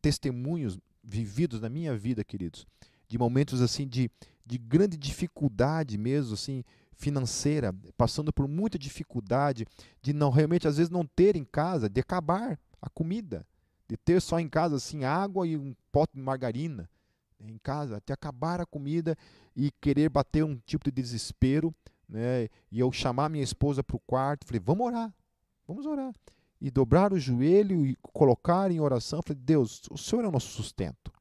testemunhos 0.00 0.78
vividos 1.02 1.60
na 1.60 1.68
minha 1.68 1.94
vida, 1.96 2.24
queridos, 2.24 2.66
de 3.06 3.18
momentos 3.18 3.60
assim 3.60 3.86
de, 3.86 4.10
de 4.44 4.56
grande 4.56 4.96
dificuldade 4.96 5.98
mesmo, 5.98 6.34
assim, 6.34 6.64
financeira, 6.96 7.74
passando 7.96 8.32
por 8.32 8.48
muita 8.48 8.78
dificuldade 8.78 9.66
de 10.00 10.14
não 10.14 10.30
realmente 10.30 10.66
às 10.66 10.78
vezes 10.78 10.90
não 10.90 11.04
ter 11.04 11.36
em 11.36 11.44
casa, 11.44 11.88
de 11.88 12.00
acabar 12.00 12.58
a 12.80 12.88
comida, 12.88 13.46
de 13.86 13.96
ter 13.96 14.20
só 14.22 14.40
em 14.40 14.48
casa 14.48 14.76
assim 14.76 15.04
água 15.04 15.46
e 15.46 15.56
um 15.56 15.74
pote 15.92 16.14
de 16.14 16.20
margarina 16.22 16.88
em 17.40 17.58
casa, 17.58 17.96
até 17.96 18.12
acabar 18.12 18.60
a 18.60 18.66
comida 18.66 19.16
e 19.54 19.70
querer 19.80 20.08
bater 20.08 20.44
um 20.44 20.56
tipo 20.66 20.84
de 20.84 20.90
desespero, 20.90 21.74
né? 22.08 22.48
E 22.70 22.80
eu 22.80 22.90
chamar 22.92 23.28
minha 23.28 23.44
esposa 23.44 23.82
para 23.82 23.96
o 23.96 24.00
quarto, 24.00 24.46
falei, 24.46 24.60
vamos 24.64 24.86
orar, 24.86 25.14
vamos 25.66 25.86
orar. 25.86 26.12
E 26.60 26.70
dobrar 26.70 27.12
o 27.12 27.18
joelho 27.18 27.84
e 27.84 27.96
colocar 28.00 28.70
em 28.70 28.80
oração, 28.80 29.20
falei, 29.22 29.42
Deus, 29.42 29.82
o 29.90 29.98
Senhor 29.98 30.24
é 30.24 30.28
o 30.28 30.32
nosso 30.32 30.48
sustento. 30.48 31.12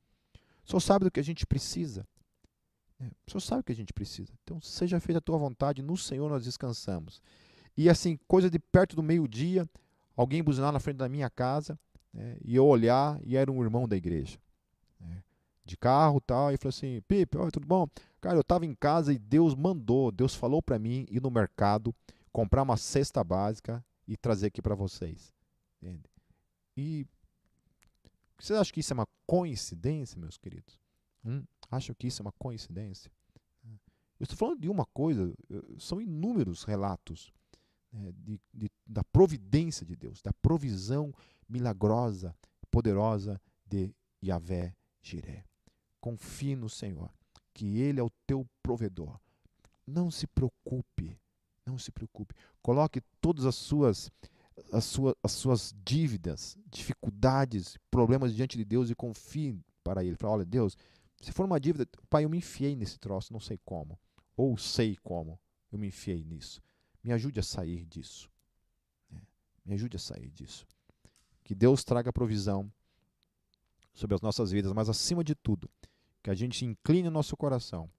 O 0.66 0.70
Senhor 0.70 0.80
sabe 0.80 1.06
do 1.06 1.12
que 1.12 1.20
a 1.20 1.24
gente 1.24 1.46
precisa. 1.46 2.08
É, 3.00 3.06
o 3.28 3.32
Senhor 3.32 3.42
sabe 3.42 3.62
o 3.62 3.64
que 3.64 3.72
a 3.72 3.76
gente 3.76 3.94
precisa. 3.94 4.32
Então, 4.44 4.62
seja 4.62 5.00
feita 5.00 5.18
a 5.18 5.22
tua 5.22 5.38
vontade, 5.38 5.82
no 5.82 5.98
Senhor 5.98 6.30
nós 6.30 6.44
descansamos. 6.44 7.22
E 7.76 7.90
assim, 7.90 8.18
coisa 8.28 8.50
de 8.50 8.60
perto 8.60 8.96
do 8.96 9.04
meio-dia, 9.04 9.68
alguém 10.16 10.44
buzinar 10.44 10.72
na 10.72 10.80
frente 10.80 10.98
da 10.98 11.10
minha 11.10 11.30
casa, 11.30 11.78
né, 12.14 12.38
e 12.44 12.56
eu 12.56 12.66
olhar, 12.66 13.20
e 13.24 13.36
era 13.36 13.52
um 13.52 13.62
irmão 13.64 13.88
da 13.88 13.98
igreja. 13.98 14.38
De 15.66 15.78
carro 15.78 16.20
tal, 16.20 16.52
e 16.52 16.58
falou 16.58 16.70
assim, 16.70 17.02
Pipe, 17.08 17.38
oi, 17.38 17.50
tudo 17.50 17.66
bom? 17.66 17.88
Cara, 18.20 18.36
eu 18.36 18.42
estava 18.42 18.66
em 18.66 18.76
casa 18.76 19.14
e 19.14 19.18
Deus 19.18 19.56
mandou, 19.56 20.12
Deus 20.12 20.36
falou 20.36 20.62
para 20.62 20.78
mim 20.78 21.06
ir 21.10 21.22
no 21.22 21.32
mercado, 21.32 21.96
comprar 22.32 22.64
uma 22.64 22.76
cesta 22.76 23.24
básica 23.24 23.84
e 24.08 24.18
trazer 24.18 24.48
aqui 24.48 24.62
para 24.62 24.76
vocês. 24.76 25.34
Entende? 25.82 26.04
E 26.76 27.06
Vocês 28.38 28.60
acham 28.60 28.74
que 28.74 28.82
isso 28.82 28.92
é 28.92 28.96
uma 28.96 29.08
coincidência, 29.26 30.20
meus 30.20 30.38
queridos? 30.38 30.80
Hum? 31.24 31.44
Acham 31.72 31.96
que 31.96 32.08
isso 32.08 32.22
é 32.22 32.26
uma 32.26 32.34
coincidência? 32.34 33.10
Eu 34.20 34.26
estou 34.26 34.38
falando 34.38 34.62
de 34.62 34.70
uma 34.70 34.86
coisa, 34.86 35.34
são 35.78 36.00
inúmeros 36.00 36.64
relatos 36.64 37.34
né, 37.92 38.12
de, 38.18 38.40
de, 38.54 38.72
da 38.86 39.04
providência 39.04 39.86
de 39.86 39.96
Deus, 39.96 40.22
da 40.22 40.32
provisão 40.34 41.14
milagrosa, 41.48 42.36
poderosa 42.72 43.42
de 43.66 43.94
Yahvé 44.24 44.76
Jiré. 45.02 45.44
Confie 46.04 46.54
no 46.54 46.70
Senhor, 46.70 47.10
que 47.54 47.80
Ele 47.80 47.98
é 47.98 48.04
o 48.04 48.12
teu 48.28 48.46
provedor. 48.62 49.18
Não 49.88 50.12
se 50.12 50.28
preocupe, 50.28 51.18
não 51.66 51.80
se 51.80 51.94
preocupe. 51.94 52.36
Coloque 52.62 53.00
todas 53.22 53.46
as 53.46 53.56
suas, 53.56 54.12
as 54.74 54.84
suas, 54.84 55.16
as 55.24 55.32
suas 55.32 55.74
dívidas, 55.86 56.58
dificuldades, 56.70 57.78
problemas 57.90 58.36
diante 58.36 58.58
de 58.58 58.66
Deus 58.66 58.90
e 58.90 58.96
confie 58.96 59.58
para 59.82 60.04
Ele. 60.04 60.18
Fala, 60.18 60.34
olha, 60.34 60.46
Deus, 60.46 60.78
se 61.22 61.32
for 61.32 61.46
uma 61.46 61.58
dívida, 61.58 61.88
pai, 62.10 62.26
eu 62.26 62.30
me 62.30 62.40
enfiei 62.40 62.76
nesse 62.76 63.00
troço, 63.00 63.32
não 63.32 63.40
sei 63.40 63.58
como. 63.64 63.98
Ou 64.36 64.58
sei 64.58 64.98
como 64.98 65.40
eu 65.72 65.80
me 65.80 65.88
enfiei 65.88 66.22
nisso. 66.26 66.62
Me 67.02 67.14
ajude 67.14 67.40
a 67.40 67.44
sair 67.44 67.86
disso. 67.86 68.30
É, 69.10 69.22
me 69.64 69.74
ajude 69.76 69.96
a 69.96 70.00
sair 70.02 70.30
disso. 70.32 70.68
Que 71.46 71.56
Deus 71.56 71.82
traga 71.86 72.12
provisão 72.12 72.70
sobre 73.94 74.16
as 74.16 74.22
nossas 74.22 74.52
vidas, 74.52 74.74
mas 74.74 74.90
acima 74.90 75.24
de 75.24 75.34
tudo, 75.34 75.70
que 76.24 76.32
a 76.32 76.34
gente 76.34 76.66
incline 76.66 77.10
o 77.10 77.12
nosso 77.12 77.36
coração, 77.36 77.90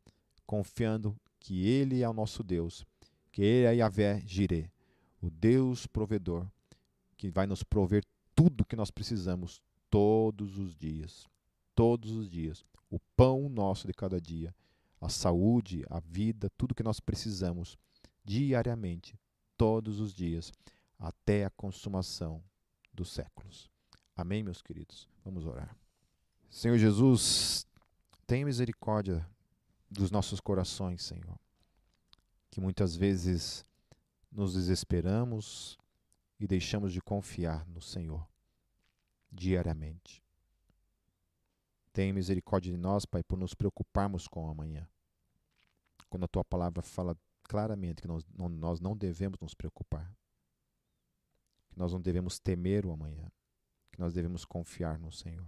confiando 0.46 1.14
que 1.38 1.68
Ele 1.68 2.02
é 2.02 2.08
o 2.08 2.14
nosso 2.14 2.42
Deus, 2.42 2.86
que 3.30 3.42
Ele 3.42 3.66
é 3.66 3.76
Yahvé 3.76 4.22
Jireh, 4.26 4.70
o 5.20 5.30
Deus 5.30 5.86
provedor, 5.86 6.46
que 7.18 7.30
vai 7.30 7.46
nos 7.46 7.62
prover 7.62 8.02
tudo 8.34 8.64
que 8.64 8.74
nós 8.74 8.90
precisamos 8.90 9.60
todos 9.90 10.58
os 10.58 10.74
dias. 10.74 11.26
Todos 11.74 12.12
os 12.12 12.30
dias. 12.30 12.64
O 12.90 12.98
pão 13.16 13.48
nosso 13.48 13.86
de 13.86 13.92
cada 13.92 14.20
dia, 14.20 14.54
a 15.00 15.08
saúde, 15.08 15.84
a 15.90 16.00
vida, 16.00 16.50
tudo 16.56 16.74
que 16.74 16.82
nós 16.82 17.00
precisamos 17.00 17.76
diariamente, 18.24 19.18
todos 19.56 20.00
os 20.00 20.14
dias, 20.14 20.52
até 20.98 21.44
a 21.44 21.50
consumação 21.50 22.42
dos 22.92 23.12
séculos. 23.12 23.68
Amém, 24.16 24.42
meus 24.42 24.62
queridos? 24.62 25.08
Vamos 25.24 25.44
orar. 25.44 25.76
Senhor 26.48 26.78
Jesus, 26.78 27.66
tenha 28.26 28.44
misericórdia 28.44 29.26
dos 29.90 30.10
nossos 30.10 30.40
corações, 30.40 31.02
Senhor. 31.02 31.38
Que 32.50 32.60
muitas 32.60 32.96
vezes 32.96 33.64
nos 34.30 34.54
desesperamos 34.54 35.78
e 36.38 36.46
deixamos 36.46 36.92
de 36.92 37.00
confiar 37.00 37.66
no 37.66 37.80
Senhor 37.80 38.26
diariamente. 39.30 40.22
Tenha 41.92 42.12
misericórdia 42.12 42.72
de 42.72 42.78
nós, 42.78 43.04
Pai, 43.04 43.22
por 43.22 43.38
nos 43.38 43.54
preocuparmos 43.54 44.26
com 44.26 44.46
o 44.46 44.50
amanhã. 44.50 44.88
Quando 46.08 46.24
a 46.24 46.28
tua 46.28 46.44
palavra 46.44 46.82
fala 46.82 47.16
claramente 47.44 48.02
que 48.02 48.08
nós 48.08 48.24
não, 48.36 48.48
nós 48.48 48.80
não 48.80 48.96
devemos 48.96 49.38
nos 49.40 49.54
preocupar, 49.54 50.12
que 51.70 51.78
nós 51.78 51.92
não 51.92 52.00
devemos 52.00 52.38
temer 52.38 52.84
o 52.86 52.92
amanhã, 52.92 53.30
que 53.92 54.00
nós 54.00 54.12
devemos 54.12 54.44
confiar 54.44 54.98
no 54.98 55.12
Senhor. 55.12 55.46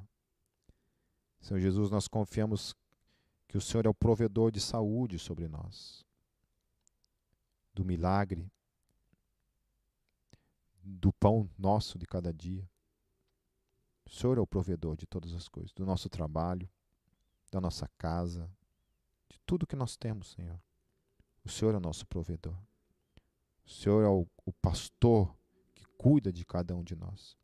Senhor 1.40 1.60
Jesus, 1.60 1.90
nós 1.90 2.08
confiamos 2.08 2.74
que 3.48 3.56
o 3.56 3.60
Senhor 3.60 3.86
é 3.86 3.88
o 3.88 3.94
provedor 3.94 4.50
de 4.50 4.60
saúde 4.60 5.18
sobre 5.18 5.48
nós, 5.48 6.04
do 7.72 7.84
milagre, 7.84 8.50
do 10.82 11.12
pão 11.12 11.48
nosso 11.58 11.98
de 11.98 12.06
cada 12.06 12.32
dia. 12.32 12.68
O 14.04 14.10
Senhor 14.10 14.38
é 14.38 14.40
o 14.40 14.46
provedor 14.46 14.96
de 14.96 15.06
todas 15.06 15.34
as 15.34 15.48
coisas, 15.48 15.72
do 15.72 15.84
nosso 15.84 16.08
trabalho, 16.08 16.68
da 17.50 17.60
nossa 17.60 17.88
casa, 17.98 18.50
de 19.28 19.38
tudo 19.44 19.66
que 19.66 19.76
nós 19.76 19.96
temos, 19.96 20.32
Senhor. 20.32 20.60
O 21.44 21.48
Senhor 21.48 21.74
é 21.74 21.76
o 21.76 21.80
nosso 21.80 22.06
provedor. 22.06 22.56
O 23.64 23.70
Senhor 23.70 24.02
é 24.02 24.08
o, 24.08 24.26
o 24.44 24.52
pastor 24.52 25.36
que 25.74 25.84
cuida 25.98 26.32
de 26.32 26.44
cada 26.44 26.74
um 26.74 26.84
de 26.84 26.94
nós. 26.94 27.36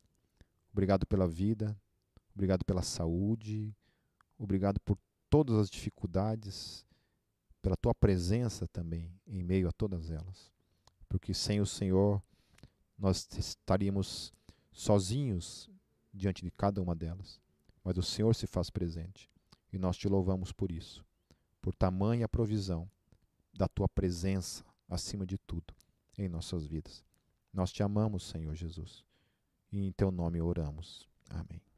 Obrigado 0.72 1.06
pela 1.06 1.26
vida, 1.26 1.76
obrigado 2.34 2.64
pela 2.64 2.82
saúde, 2.82 3.74
obrigado 4.44 4.80
por 4.80 4.98
todas 5.30 5.56
as 5.56 5.70
dificuldades, 5.70 6.84
pela 7.60 7.76
tua 7.76 7.94
presença 7.94 8.66
também 8.68 9.14
em 9.26 9.42
meio 9.42 9.68
a 9.68 9.72
todas 9.72 10.10
elas. 10.10 10.50
Porque 11.08 11.32
sem 11.32 11.60
o 11.60 11.66
Senhor 11.66 12.22
nós 12.98 13.28
estaríamos 13.36 14.32
sozinhos 14.72 15.70
diante 16.12 16.44
de 16.44 16.50
cada 16.50 16.80
uma 16.82 16.94
delas. 16.94 17.40
Mas 17.84 17.96
o 17.96 18.02
Senhor 18.02 18.34
se 18.34 18.46
faz 18.46 18.70
presente 18.70 19.30
e 19.72 19.78
nós 19.78 19.96
te 19.96 20.08
louvamos 20.08 20.52
por 20.52 20.70
isso, 20.70 21.04
por 21.60 21.74
tamanha 21.74 22.28
provisão 22.28 22.88
da 23.52 23.66
tua 23.66 23.88
presença 23.88 24.64
acima 24.88 25.26
de 25.26 25.38
tudo 25.38 25.74
em 26.16 26.28
nossas 26.28 26.66
vidas. 26.66 27.04
Nós 27.52 27.72
te 27.72 27.82
amamos, 27.82 28.28
Senhor 28.28 28.54
Jesus, 28.54 29.04
e 29.70 29.86
em 29.86 29.92
teu 29.92 30.10
nome 30.10 30.40
oramos. 30.40 31.08
Amém. 31.28 31.71